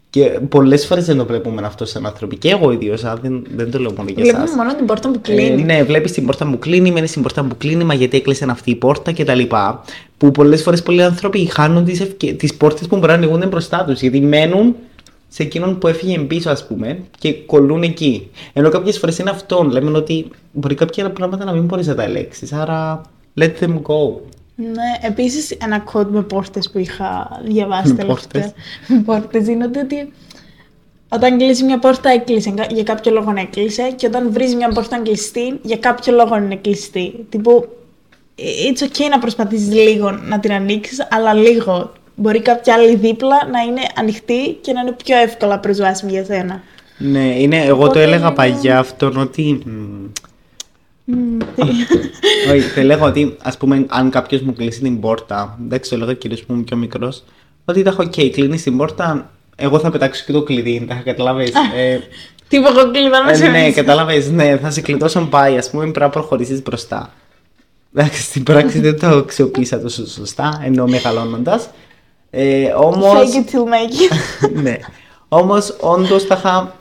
Και 0.09 0.39
πολλές 0.49 0.85
φορές 0.85 1.05
δεν 1.05 1.17
το 1.17 1.25
βλέπουμε 1.25 1.61
αυτό 1.65 1.85
σαν 1.85 2.05
άνθρωποι. 2.05 2.37
Και 2.37 2.49
εγώ 2.49 2.71
ίδιο, 2.71 2.95
δεν, 3.21 3.45
δεν 3.55 3.71
το 3.71 3.79
λέω 3.79 3.93
μόνο 3.97 4.09
για 4.09 4.23
εσά. 4.23 4.37
Βλέπουμε 4.37 4.63
μόνο 4.63 4.75
την 4.75 4.85
πόρτα 4.85 5.09
που 5.11 5.21
κλείνει. 5.21 5.61
Ε, 5.61 5.65
ναι, 5.65 5.83
βλέπεις 5.83 6.11
την 6.11 6.25
πόρτα 6.25 6.49
που 6.49 6.59
κλείνει, 6.59 6.91
μένεις 6.91 7.09
στην 7.09 7.21
πόρτα 7.21 7.43
που 7.43 7.57
κλείνει, 7.57 7.83
μα 7.83 7.93
γιατί 7.93 8.17
έκλεισε 8.17 8.45
αυτή 8.49 8.71
η 8.71 8.75
πόρτα 8.75 9.13
κτλ. 9.13 9.41
Που 10.17 10.31
πολλές 10.31 10.63
φορές 10.63 10.83
πολλοί 10.83 11.03
άνθρωποι 11.03 11.45
χάνουν 11.45 11.85
τις 11.85 11.99
ευκαι... 11.99 12.33
τις 12.33 12.55
πόρτες 12.55 12.87
που 12.87 12.95
μπορεί 12.95 13.07
να 13.07 13.13
ανοίγονται 13.13 13.45
μπροστά 13.45 13.83
τους. 13.87 14.01
Γιατί 14.01 14.21
μένουν 14.21 14.75
σε 15.27 15.43
εκείνον 15.43 15.77
που 15.77 15.87
έφυγε 15.87 16.19
πίσω, 16.19 16.49
ας 16.49 16.67
πούμε, 16.67 16.99
και 17.19 17.33
κολλούν 17.33 17.83
εκεί. 17.83 18.29
Ενώ 18.53 18.69
κάποιες 18.69 18.97
φορές 18.97 19.17
είναι 19.17 19.29
αυτό. 19.29 19.63
Λέμε 19.63 19.97
ότι 19.97 20.27
μπορεί 20.51 20.75
κάποια 20.75 21.11
πράγματα 21.11 21.45
να 21.45 21.51
μην 21.51 21.63
μπορείς 21.63 21.87
να 21.87 21.95
τα 21.95 22.03
ελέγξεις. 22.03 22.53
Άρα, 22.53 23.01
let 23.39 23.51
them 23.59 23.73
go. 23.81 24.19
Ναι, 24.55 25.07
επίσης 25.07 25.51
ένα 25.51 25.83
quote 25.93 26.07
με 26.09 26.21
πόρτες 26.21 26.69
που 26.69 26.79
είχα 26.79 27.41
διαβάσει 27.45 27.93
Με 27.93 27.95
τελευταία. 27.95 28.51
Με 28.87 29.01
πόρτες 29.05 29.47
είναι 29.47 29.65
ότι, 29.65 29.79
ότι 29.79 30.13
όταν 31.09 31.37
κλείσει 31.37 31.63
μια 31.63 31.79
πόρτα 31.79 32.09
έκλεισε, 32.09 32.53
για 32.69 32.83
κάποιο 32.83 33.11
λόγο 33.11 33.33
έκλεισε 33.37 33.91
και 33.95 34.07
όταν 34.07 34.31
βρεις 34.31 34.55
μια 34.55 34.67
πόρτα 34.67 34.99
κλειστή, 34.99 35.59
για 35.61 35.77
κάποιο 35.77 36.13
λόγο 36.13 36.35
είναι 36.37 36.55
κλειστή. 36.55 37.25
Τύπου, 37.29 37.67
it's 38.37 38.83
okay 38.83 39.09
να 39.09 39.19
προσπαθήσει 39.19 39.71
λίγο 39.71 40.11
να 40.11 40.39
την 40.39 40.51
ανοίξεις, 40.51 41.07
αλλά 41.09 41.33
λίγο. 41.33 41.91
Μπορεί 42.19 42.41
κάποια 42.41 42.73
άλλη 42.73 42.95
δίπλα 42.95 43.35
να 43.51 43.59
είναι 43.61 43.81
ανοιχτή 43.95 44.57
και 44.61 44.71
να 44.71 44.81
είναι 44.81 44.91
πιο 45.03 45.17
εύκολα 45.17 45.59
προσβάσιμη 45.59 46.11
για 46.11 46.25
σένα. 46.25 46.61
Ναι, 46.97 47.19
είναι, 47.41 47.57
εγώ 47.57 47.75
το 47.77 47.83
Οπότε 47.83 48.01
έλεγα 48.03 48.25
είναι- 48.25 48.35
παλιά 48.35 48.79
αυτόν 48.79 49.17
ότι. 49.17 49.61
μ, 49.65 51.37
Όχι, 52.51 52.73
το 52.73 52.79
έλεγα 52.79 53.05
ότι 53.05 53.35
ας 53.43 53.57
πούμε, 53.57 53.85
αν 53.87 54.09
κάποιος 54.09 54.41
μου 54.41 54.53
κλείσει 54.53 54.81
την 54.81 54.99
πόρτα, 54.99 55.57
εντάξει, 55.65 55.89
το 55.89 55.95
έλεγα 55.95 56.13
κυρίως 56.13 56.37
που 56.37 56.51
ήμουν 56.53 56.63
πιο 56.63 56.77
μικρός, 56.77 57.23
ότι 57.65 57.81
τα 57.83 57.89
έχω, 57.89 58.03
οκ, 58.03 58.31
κλείνεις 58.31 58.63
την 58.63 58.77
πόρτα, 58.77 59.31
εγώ 59.55 59.79
θα 59.79 59.89
πετάξω 59.91 60.23
και 60.25 60.31
το 60.31 60.43
κλειδί, 60.43 60.85
κατάλαβες. 60.87 61.51
ε, 61.75 61.99
Τύπου 62.47 62.67
εγώ 62.67 62.91
κλειδώνω 62.91 63.33
σε 63.33 63.45
ε, 63.45 63.49
ναι, 63.49 63.57
μέσα. 63.61 63.71
κατάλαβες, 63.71 64.29
ναι, 64.31 64.57
θα 64.57 64.69
σε 64.71 64.81
κλειδώσω 64.81 65.27
πάει, 65.29 65.57
ας 65.57 65.69
πούμε, 65.69 65.81
πρέπει 65.83 65.99
να 65.99 66.09
προχωρήσεις 66.09 66.63
μπροστά. 66.63 67.13
Εντάξει, 67.95 68.21
στην 68.21 68.43
πράξη 68.43 68.79
δεν 68.79 68.99
το 68.99 69.07
αξιοποίησα 69.07 69.81
τόσο 69.81 70.07
σωστά, 70.07 70.61
ενώ 70.63 70.87
μεγαλώνοντας. 70.87 71.69
Ε, 72.29 72.63
Όμως. 72.65 73.05
Fake 73.13 73.17
it 73.17 73.51
till 73.55 73.63
make 73.63 73.93
it. 74.51 74.51
ναι. 74.63 74.77
Όμως, 75.27 75.75
όντως 75.81 76.23
τάχα. 76.23 76.75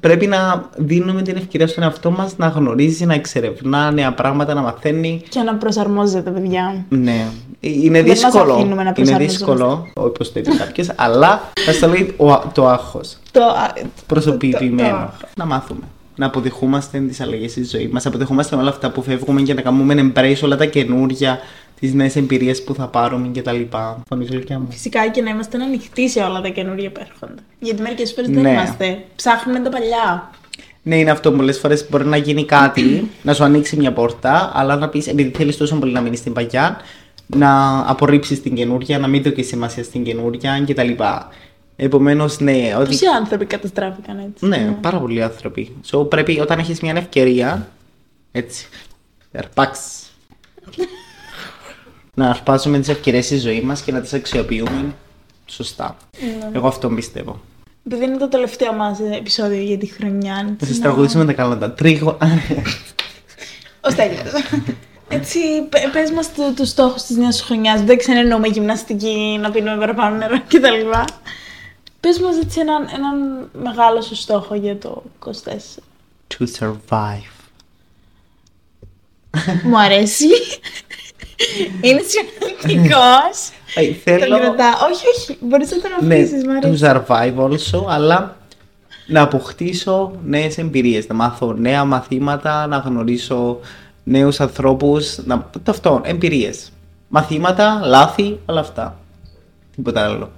Πρέπει 0.00 0.26
να 0.26 0.68
δίνουμε 0.76 1.22
την 1.22 1.36
ευκαιρία 1.36 1.66
στον 1.66 1.82
εαυτό 1.82 2.10
μας 2.10 2.36
να 2.36 2.46
γνωρίζει, 2.48 3.04
να 3.06 3.14
εξερευνά 3.14 3.90
νέα 3.90 4.12
πράγματα, 4.14 4.54
να 4.54 4.60
μαθαίνει. 4.60 5.22
και 5.28 5.40
να 5.40 5.54
προσαρμόζεται, 5.54 6.30
παιδιά. 6.30 6.84
Ναι. 6.88 7.26
Είναι 7.60 8.02
Δεν 8.02 8.08
μας 8.10 8.20
δύσκολο. 8.20 8.52
αφήνουμε 8.52 8.74
να 8.74 8.80
είναι 8.82 8.92
προσαρμοζόμαστε. 8.92 9.24
δύσκολο, 9.36 9.86
όπως 9.94 10.32
το 10.32 10.40
είπε 10.40 10.50
κάποιο, 10.56 10.84
αλλά 10.96 11.50
θα 11.64 11.72
στο 11.72 11.88
λέει 11.88 12.14
ο- 12.16 12.50
το 12.54 12.68
άγχος. 12.68 13.16
Το, 13.30 13.40
α, 13.44 13.72
Προσωποποιημένο. 14.06 15.12
το- 15.20 15.26
Να 15.36 15.44
μάθουμε. 15.46 15.80
Να 16.16 16.26
αποδεχόμαστε 16.26 16.98
τις 16.98 17.20
αλλαγές 17.20 17.50
στη 17.50 17.64
ζωής 17.64 17.88
μας. 17.88 18.04
Να 18.04 18.10
αποδεχόμαστε 18.10 18.56
όλα 18.56 18.68
αυτά 18.68 18.90
που 18.90 19.02
φεύγουμε 19.02 19.42
και 19.42 19.54
να 19.54 19.60
κάνουμε 19.60 20.12
embrace 20.14 20.40
όλα 20.44 20.56
τα 20.56 20.64
καινούργια, 20.64 21.38
τις 21.80 21.94
νέες 21.94 22.16
εμπειρίες 22.16 22.64
που 22.64 22.74
θα 22.74 22.88
πάρουμε 22.88 23.30
κτλ. 23.34 23.60
Φωνή 24.08 24.24
γλυκιά 24.24 24.58
μου. 24.58 24.66
Φυσικά 24.70 25.08
και 25.08 25.22
να 25.22 25.30
είμαστε 25.30 25.62
ανοιχτοί 25.62 26.08
σε 26.08 26.20
όλα 26.20 26.40
τα 26.40 26.48
καινούργια 26.48 26.90
που 26.90 27.00
έρχονται. 27.10 27.42
Γιατί 27.58 27.82
μερικές 27.82 28.12
φορές 28.12 28.30
δεν 28.30 28.42
Ναι. 28.42 28.50
είμαστε. 28.50 29.04
Ψάχνουμε 29.16 29.60
τα 29.60 29.68
παλιά. 29.70 30.30
Ναι, 30.82 30.96
είναι 30.98 31.10
αυτό. 31.10 31.32
Πολλές 31.32 31.58
φορές 31.58 31.86
μπορεί 31.90 32.04
να 32.04 32.16
γίνει 32.16 32.44
κάτι, 32.44 33.10
να 33.22 33.34
σου 33.34 33.44
ανοίξει 33.44 33.76
μια 33.76 33.92
πόρτα, 33.92 34.50
αλλά 34.54 34.76
να 34.76 34.88
πεις 34.88 35.06
επειδή 35.06 35.30
θέλεις 35.36 35.56
τόσο 35.56 35.76
πολύ 35.76 35.92
να 35.92 36.00
μείνεις 36.00 36.18
στην 36.18 36.32
παλιά, 36.32 36.80
να 37.26 37.78
απορρίψεις 37.90 38.42
την 38.42 38.54
καινούρια, 38.54 38.98
να 38.98 39.06
μην 39.06 39.22
δώσει 39.22 39.42
σημασία 39.42 39.84
στην 39.84 40.04
καινούρια 40.04 40.64
κτλ. 40.66 40.90
Επομένως, 41.76 42.40
ναι, 42.40 42.74
ότι. 42.78 42.88
Πόσοι 42.88 43.06
άνθρωποι 43.06 43.44
καταστράφηκαν 43.44 44.18
έτσι. 44.18 44.46
Ναι, 44.46 44.76
πάρα 44.80 44.98
πολλοί 44.98 45.22
άνθρωποι. 45.22 45.76
So, 45.90 46.08
πρέπει 46.10 46.40
όταν 46.40 46.58
έχεις 46.58 46.80
μια 46.80 46.94
ευκαιρία. 46.96 47.68
Έτσι. 48.32 48.66
Ερπάξ. 49.32 49.78
να 52.14 52.28
αρπάζουμε 52.30 52.78
τις 52.78 52.88
ευκαιρίες 52.88 53.24
στη 53.24 53.38
ζωή 53.38 53.60
μας 53.60 53.80
και 53.82 53.92
να 53.92 54.00
τις 54.00 54.12
αξιοποιούμε 54.12 54.94
σωστά. 55.46 55.96
Εγώ 56.52 56.66
αυτό 56.66 56.88
πιστεύω. 56.88 57.40
Επειδή 57.86 58.04
είναι 58.04 58.16
το 58.16 58.28
τελευταίο 58.28 58.72
μας 58.72 58.98
επεισόδιο 59.18 59.62
για 59.62 59.78
τη 59.78 59.86
χρονιά. 59.86 60.34
Θα 60.34 60.40
έτσι, 60.52 60.66
σας 60.66 60.76
να- 60.76 60.82
τραγουδήσουμε 60.82 61.24
τα 61.24 61.32
καλά 61.32 61.58
τα 61.58 61.72
τρίγω. 61.72 62.18
Ο 63.80 63.90
Στέλιος. 63.90 64.32
Έτσι, 65.08 65.38
πε- 65.68 65.90
πες 65.92 66.10
μας 66.10 66.32
του, 66.32 66.52
τους 66.56 66.68
στόχους 66.68 67.02
της 67.02 67.16
νέας 67.16 67.40
χρονιάς. 67.42 67.82
Δεν 67.82 67.98
ξενεννοούμε 67.98 68.48
γυμναστική, 68.48 69.38
να 69.40 69.50
πίνουμε 69.50 69.76
παραπάνω 69.78 70.16
νερό 70.16 70.40
κτλ. 70.48 70.90
Πες 72.00 72.18
μας 72.18 72.36
έτσι 72.36 72.60
έναν, 72.60 72.88
έναν 72.94 73.48
μεγάλο 73.62 74.00
σου 74.00 74.14
στόχο 74.14 74.54
για 74.54 74.78
το 74.78 75.02
24. 75.18 75.82
to 76.38 76.46
survive. 76.58 77.30
Μου 79.64 79.78
αρέσει. 79.78 80.26
Είναι 81.80 82.00
σημαντικός. 82.06 83.50
Ε, 83.74 83.86
Το 83.86 83.94
θέλω 84.04 84.36
κρατάω. 84.38 84.88
Όχι, 84.92 85.04
όχι. 85.16 85.38
Μπορείς 85.40 85.70
να 85.70 85.80
τον 85.80 86.06
ναι, 86.08 86.14
αφήσεις, 86.14 86.44
μου 86.44 86.50
to 86.62 86.86
αρέσει. 86.86 87.02
survive 87.08 87.44
also, 87.44 87.84
αλλά 87.88 88.36
να 89.06 89.20
αποκτήσω 89.22 90.12
νέες 90.24 90.58
εμπειρίες, 90.58 91.06
να 91.08 91.14
μάθω 91.14 91.52
νέα 91.52 91.84
μαθήματα, 91.84 92.66
να 92.66 92.76
γνωρίσω 92.76 93.58
νέους 94.04 94.40
ανθρώπους, 94.40 95.18
να... 95.24 95.50
το 95.62 95.70
αυτό, 95.70 96.00
εμπειρίες. 96.04 96.72
Μαθήματα, 97.08 97.80
λάθη, 97.84 98.38
όλα 98.46 98.60
αυτά. 98.60 98.98
Τίποτα 99.74 100.04
άλλο. 100.04 100.30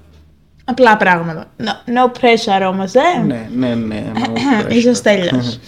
Απλά 0.65 0.97
πράγματα. 0.97 1.45
No, 1.59 1.65
no 1.65 2.21
pressure 2.21 2.69
όμως, 2.71 2.93
ε. 2.95 3.23
Ναι, 3.27 3.49
ναι, 3.57 3.75
ναι. 3.75 4.13
no 4.15 4.19
pressure. 4.67 4.73
Είσαι 4.73 4.89
ο 4.89 4.95
Στέλιος. 4.95 5.59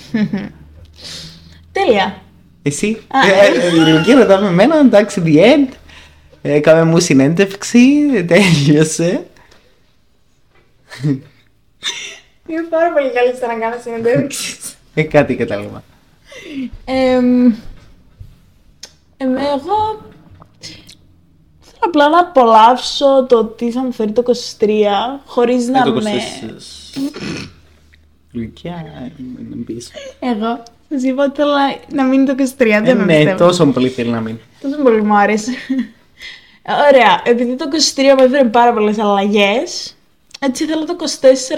Τέλεια. 1.73 2.23
Εσύ, 2.69 2.99
Α, 3.09 3.19
ε, 3.29 3.67
ε, 3.67 3.91
η 3.91 3.93
Λουκή 3.93 4.13
ρωτάμε 4.13 4.47
εμένα, 4.49 4.79
εντάξει, 4.79 5.23
the 5.25 5.37
end. 5.37 5.73
Έκαμε 6.43 6.85
μου 6.85 7.01
συνέντευξη, 7.01 7.81
τέλειωσε. 8.29 9.27
Είμαι 12.47 12.63
πάρα 12.71 12.93
πολύ 12.93 13.11
καλή 13.13 13.37
στο 13.37 13.47
να 13.47 13.55
κάνω 13.55 13.77
συνεντεύξεις. 13.83 14.77
Ε, 14.95 15.03
κάτι 15.03 15.35
κατάλαβα. 15.37 15.83
Εμ, 16.85 17.45
εμ, 19.17 19.37
εγώ 19.37 20.03
θέλω 21.61 21.79
απλά 21.81 22.09
να 22.09 22.19
απολαύσω 22.19 23.27
το 23.29 23.45
τι 23.45 23.71
θα 23.71 23.81
μου 23.85 23.93
φέρει 23.93 24.13
το 24.13 24.23
23 24.59 24.67
χωρίς 25.27 25.69
Ε, 25.69 25.71
να 25.71 25.83
το 25.83 25.93
με... 25.93 26.01
κοστίζεις. 26.01 26.97
Λουκιά, 28.33 28.85
είναι 29.19 29.65
πίσω. 29.67 29.91
Εγώ 30.21 30.63
σας 30.89 31.03
είπα 31.03 31.25
ότι 31.25 31.35
θέλω 31.37 31.53
να 31.93 32.05
μείνει 32.05 32.25
το 32.27 32.35
23, 32.59 32.67
Ε, 32.67 32.81
δεν 32.81 32.97
με 32.97 33.05
ναι, 33.05 33.15
πιστεύω. 33.17 33.37
τόσο 33.47 33.67
πολύ 33.67 33.89
θέλει 33.89 34.11
να 34.11 34.21
μείνει. 34.21 34.41
Τόσο 34.63 34.83
πολύ 34.83 35.03
μου 35.03 35.17
άρεσε. 35.17 35.51
Ωραία, 36.89 37.21
επειδή 37.25 37.55
το 37.55 37.65
23 37.95 38.15
με 38.19 38.23
έφερε 38.25 38.45
πάρα 38.45 38.73
πολλές 38.73 38.99
αλλαγές, 38.99 39.97
έτσι 40.39 40.65
θέλω 40.65 40.85
το 40.85 40.97
24 40.99 41.05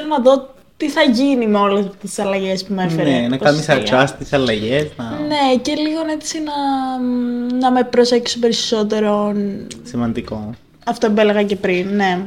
να 0.09 0.19
δω 0.19 0.55
τι 0.77 0.89
θα 0.89 1.03
γίνει 1.03 1.47
με 1.47 1.59
όλες 1.59 1.85
αυτέ 1.85 1.97
τις 2.01 2.19
αλλαγές 2.19 2.65
που 2.65 2.75
με 2.75 2.85
έφερε. 2.85 3.11
Ναι, 3.11 3.29
να 3.29 3.39
το 3.39 3.45
κάνεις 3.45 3.67
23. 3.69 3.73
adjust 3.73 4.09
τις 4.19 4.33
αλλαγές. 4.33 4.87
Να... 4.97 5.05
Ναι, 5.05 5.57
και 5.63 5.75
λίγο 5.75 6.01
έτσι 6.13 6.39
να, 6.43 6.53
να 7.59 7.71
με 7.71 7.85
προσέξω 7.85 8.39
περισσότερο. 8.39 9.35
Σημαντικό. 9.83 10.51
Αυτό 10.87 11.11
που 11.11 11.21
έλεγα 11.21 11.43
και 11.43 11.57
πριν, 11.57 11.89
ναι. 11.95 12.21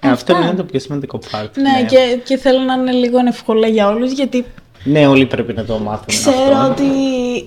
Ε, 0.00 0.08
αυτό 0.08 0.32
Αυτά. 0.32 0.46
είναι 0.46 0.56
το 0.56 0.64
πιο 0.64 0.80
σημαντικό 0.80 1.20
part. 1.30 1.48
Ναι, 1.54 1.84
Και, 1.88 2.18
και 2.24 2.36
θέλω 2.36 2.58
να 2.60 2.74
είναι 2.74 2.92
λίγο 2.92 3.18
ευκολά 3.28 3.66
για 3.68 3.88
όλους, 3.88 4.12
γιατί 4.12 4.44
Ναι, 4.84 5.06
όλοι 5.06 5.26
πρέπει 5.26 5.52
να 5.52 5.64
το 5.64 5.78
μάθουν. 5.78 6.04
ξέρω 6.06 6.32
αυτό. 6.56 6.70
ότι 6.70 6.84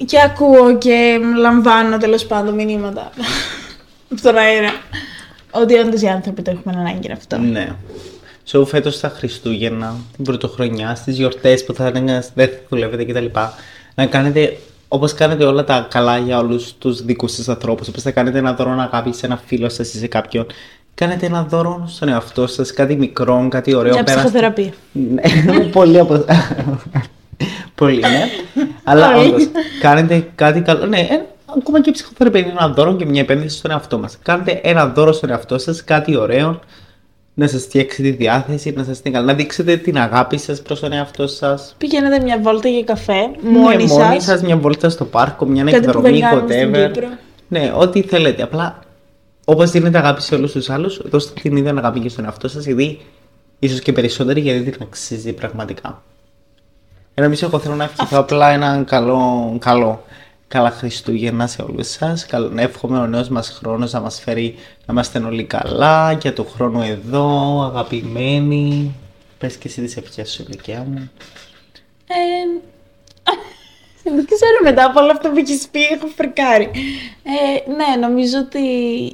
και 0.05 0.17
ακούω 0.25 0.77
και 0.77 1.19
λαμβάνω 1.39 1.97
τέλος 1.97 2.25
πάντων 2.25 2.53
μηνύματα 2.53 3.11
από 4.11 4.21
τον 4.21 4.37
αέρα. 4.37 4.71
Ότι 5.51 5.75
όντως 5.77 6.01
οι 6.01 6.07
άνθρωποι 6.07 6.41
το 6.41 6.51
έχουμε 6.51 6.73
ανάγκη 6.77 6.99
γι' 7.01 7.11
αυτό. 7.11 7.37
Ναι. 7.37 7.69
So, 8.51 8.65
φέτος 8.67 8.95
στα 8.95 9.09
Χριστούγεννα, 9.09 9.95
την 10.15 10.23
Πρωτοχρονιά, 10.25 10.95
στις 10.95 11.15
γιορτές 11.15 11.63
που 11.65 11.73
θα 11.73 11.91
είναι, 11.95 12.23
δεν 12.33 12.47
θα 12.47 12.53
δουλεύετε 12.69 13.03
κτλ. 13.05 13.25
Να 13.95 14.05
κάνετε 14.05 14.57
όπως 14.87 15.13
κάνετε 15.13 15.43
όλα 15.45 15.63
τα 15.63 15.87
καλά 15.89 16.17
για 16.17 16.37
όλους 16.39 16.73
τους 16.77 17.01
δικούς 17.05 17.33
σας 17.33 17.49
ανθρώπους. 17.49 17.87
Όπως 17.87 18.01
θα 18.03 18.11
κάνετε 18.11 18.37
ένα 18.37 18.53
δώρο 18.53 18.71
αγάπη 18.71 19.13
σε 19.13 19.25
ένα 19.25 19.41
φίλο 19.45 19.69
σας 19.69 19.93
ή 19.93 19.97
σε 19.97 20.07
κάποιον. 20.07 20.45
Κάνετε 20.95 21.25
ένα 21.25 21.43
δώρο 21.43 21.85
στον 21.87 22.07
εαυτό 22.09 22.47
σας, 22.47 22.73
κάτι 22.73 22.95
μικρό, 22.95 23.47
κάτι 23.49 23.73
ωραίο. 23.73 23.93
Για 23.93 24.03
πέραστε- 24.03 24.27
ψυχοθεραπεία. 24.27 24.71
Ναι, 24.91 25.63
πολύ 25.79 25.99
από. 25.99 26.25
Πολύ, 27.85 27.99
ναι. 27.99 28.29
Αλλά 28.83 29.11
Πολύ. 29.11 29.27
όντως, 29.27 29.47
κάνετε 29.81 30.27
κάτι 30.35 30.61
καλό. 30.61 30.85
Ναι, 30.85 30.99
ε, 30.99 31.21
ακόμα 31.57 31.81
και 31.81 31.89
η 31.89 31.93
ψυχοθεραπεία 31.93 32.39
είναι 32.41 32.51
ένα 32.51 32.69
δώρο 32.69 32.95
και 32.95 33.05
μια 33.05 33.21
επένδυση 33.21 33.57
στον 33.57 33.71
εαυτό 33.71 33.97
μας. 33.97 34.17
Κάντε 34.23 34.59
ένα 34.63 34.87
δώρο 34.87 35.11
στον 35.11 35.29
εαυτό 35.29 35.57
σας, 35.57 35.83
κάτι 35.83 36.15
ωραίο, 36.15 36.59
να 37.33 37.47
σας 37.47 37.63
φτιάξει 37.63 38.01
τη 38.01 38.09
διάθεση, 38.09 38.73
να 38.77 38.83
σας 38.83 39.01
την 39.01 39.13
καλά, 39.13 39.25
να 39.25 39.33
δείξετε 39.33 39.77
την 39.77 39.97
αγάπη 39.97 40.37
σας 40.37 40.61
προς 40.61 40.79
τον 40.79 40.91
εαυτό 40.91 41.27
σας. 41.27 41.75
Πηγαίνετε 41.77 42.23
μια 42.23 42.39
βόλτα 42.41 42.69
για 42.69 42.83
καφέ, 42.83 43.19
μόνοι 43.41 43.75
ναι, 43.75 43.93
μόνοι 43.93 44.13
σας. 44.15 44.23
σας, 44.23 44.41
μια 44.41 44.57
βόλτα 44.57 44.89
στο 44.89 45.05
πάρκο, 45.05 45.45
μια 45.45 45.63
Κάτι 45.63 45.77
που 45.79 45.83
εκδρομή, 45.83 46.09
δεν 46.11 46.19
κάνουμε 46.19 46.53
στην 46.53 46.71
whatever. 46.73 46.91
Κύπρο. 46.91 47.07
Ναι, 47.47 47.73
ό,τι 47.75 48.01
θέλετε. 48.01 48.43
Απλά 48.43 48.79
όπως 49.45 49.71
δίνετε 49.71 49.97
αγάπη 49.97 50.21
σε 50.21 50.35
όλους 50.35 50.51
τους 50.51 50.69
άλλους, 50.69 51.01
δώστε 51.05 51.39
την 51.41 51.55
ίδια 51.55 51.73
αγάπη 51.77 51.99
και 51.99 52.09
στον 52.09 52.25
εαυτό 52.25 52.47
σας, 52.47 52.65
γιατί 52.65 52.99
ίσως 53.59 53.79
και 53.79 53.91
περισσότεροι, 53.91 54.39
γιατί 54.39 54.71
την 54.71 54.81
αξίζει 54.81 55.33
πραγματικά. 55.33 56.01
Ενώ 57.21 57.29
εμείς 57.29 57.41
εγώ 57.41 57.59
θέλω 57.59 57.75
να 57.75 57.83
ευχηθώ 57.83 58.17
απλά 58.17 58.49
ένα 58.49 58.83
καλό, 58.83 59.55
καλό, 59.59 60.03
καλά 60.47 60.71
Χριστούγεννα 60.71 61.47
σε 61.47 61.61
όλους 61.61 61.87
σας. 61.89 62.25
Καλό, 62.25 62.49
να 62.49 62.61
εύχομαι 62.61 62.99
ο 62.99 63.07
νέος 63.07 63.29
μας 63.29 63.49
χρόνος 63.49 63.91
να 63.91 63.99
μας 63.99 64.21
φέρει 64.21 64.55
να 64.85 64.93
είμαστε 64.93 65.19
όλοι 65.19 65.43
καλά, 65.43 66.11
για 66.11 66.33
το 66.33 66.43
χρόνο 66.43 66.83
εδώ, 66.83 67.61
αγαπημένοι. 67.63 68.95
Πες 69.37 69.55
και 69.55 69.67
εσύ 69.67 69.81
τις 69.81 69.97
ευχές 69.97 70.31
σου, 70.31 70.45
ηλικία 70.47 70.85
μου. 70.87 71.11
Ε, 72.07 72.61
δεν 74.15 74.25
ξέρω 74.25 74.57
μετά 74.63 74.85
από 74.85 75.01
όλα 75.01 75.11
αυτά 75.11 75.29
που 75.29 75.37
έχεις 75.37 75.67
πει, 75.71 75.79
έχω 75.83 76.07
φρικάρει. 76.15 76.69
Ε, 77.23 77.71
ναι, 77.71 78.07
νομίζω 78.07 78.37
ότι 78.37 78.59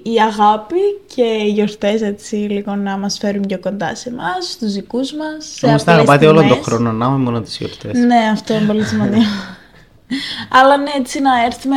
η 0.03 0.15
αγάπη 0.29 0.81
και 1.15 1.23
οι 1.23 1.49
γιορτές 1.49 2.01
έτσι 2.01 2.35
λίγο 2.35 2.75
να 2.75 2.97
μας 2.97 3.17
φέρουν 3.17 3.45
πιο 3.47 3.59
κοντά 3.59 3.95
σε 3.95 4.09
εμάς, 4.09 4.51
στου 4.51 4.69
δικούς 4.69 5.13
μας. 5.13 5.59
Όμως 5.61 5.83
να 5.83 5.93
αγαπάτε 5.93 6.27
όλο 6.27 6.43
τον 6.47 6.63
χρόνο, 6.63 6.91
να 6.91 7.05
είμαι 7.05 7.17
μόνο 7.17 7.41
τις 7.41 7.57
γιορτές. 7.57 7.99
Ναι, 7.99 8.29
αυτό 8.31 8.53
είναι 8.53 8.65
πολύ 8.65 8.83
σημαντικό. 8.83 9.23
Αλλά 10.49 10.77
ναι, 10.77 10.91
έτσι 10.97 11.21
να 11.21 11.31
έρθουμε 11.45 11.75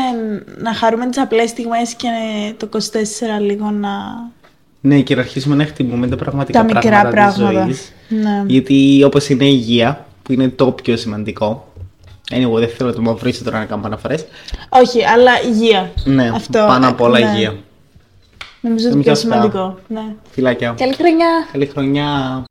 να 0.59 0.75
χαρούμε 0.75 1.07
τις 1.07 1.19
απλές 1.19 1.51
στιγμές 1.51 1.95
και 1.95 2.09
το 2.57 2.69
24 2.73 3.41
λίγο 3.41 3.71
να. 3.71 3.89
Ναι, 4.81 5.01
και 5.01 5.15
να 5.15 5.21
αρχίσουμε 5.21 5.55
να 5.55 5.63
εκτιμούμε 5.63 6.09
τα 6.09 6.17
πραγματικά 6.17 6.59
Τα 6.59 6.65
μικρά 6.65 6.81
πράγματα, 6.81 7.27
της 7.27 7.37
πράγματα. 7.37 7.63
ζωής. 7.65 7.93
Ναι. 8.09 8.43
Γιατί 8.47 9.03
όπως 9.05 9.29
είναι 9.29 9.45
η 9.45 9.53
υγεία, 9.53 10.07
που 10.23 10.33
είναι 10.33 10.49
το 10.49 10.73
πιο 10.73 10.97
σημαντικό. 10.97 11.70
Anyway, 12.31 12.59
δεν 12.59 12.69
θέλω 12.69 12.89
να 12.89 12.95
το 12.95 13.01
μαυρίσω 13.01 13.45
τώρα 13.45 13.59
να 13.59 13.65
κάνω 13.65 13.83
αναφορές. 13.87 14.27
Όχι, 14.69 15.05
αλλά 15.05 15.43
υγεία. 15.43 15.93
Ναι, 16.05 16.31
Αυτό, 16.35 16.65
πάνω 16.69 16.89
απ' 16.89 17.01
όλα 17.01 17.19
ναι. 17.19 17.27
υγεία. 17.27 17.57
Νομίζω 18.61 18.89
ότι 18.89 18.97
Νομίζω 18.97 19.01
πιο 19.03 19.13
αυτά. 19.13 19.15
σημαντικό. 19.25 19.79
Ναι. 19.89 20.15
Φιλάκια. 20.31 20.75
Καλή 20.79 20.95
χρονιά! 20.95 21.27
Καλή 21.53 21.67
χρονιά. 21.67 22.45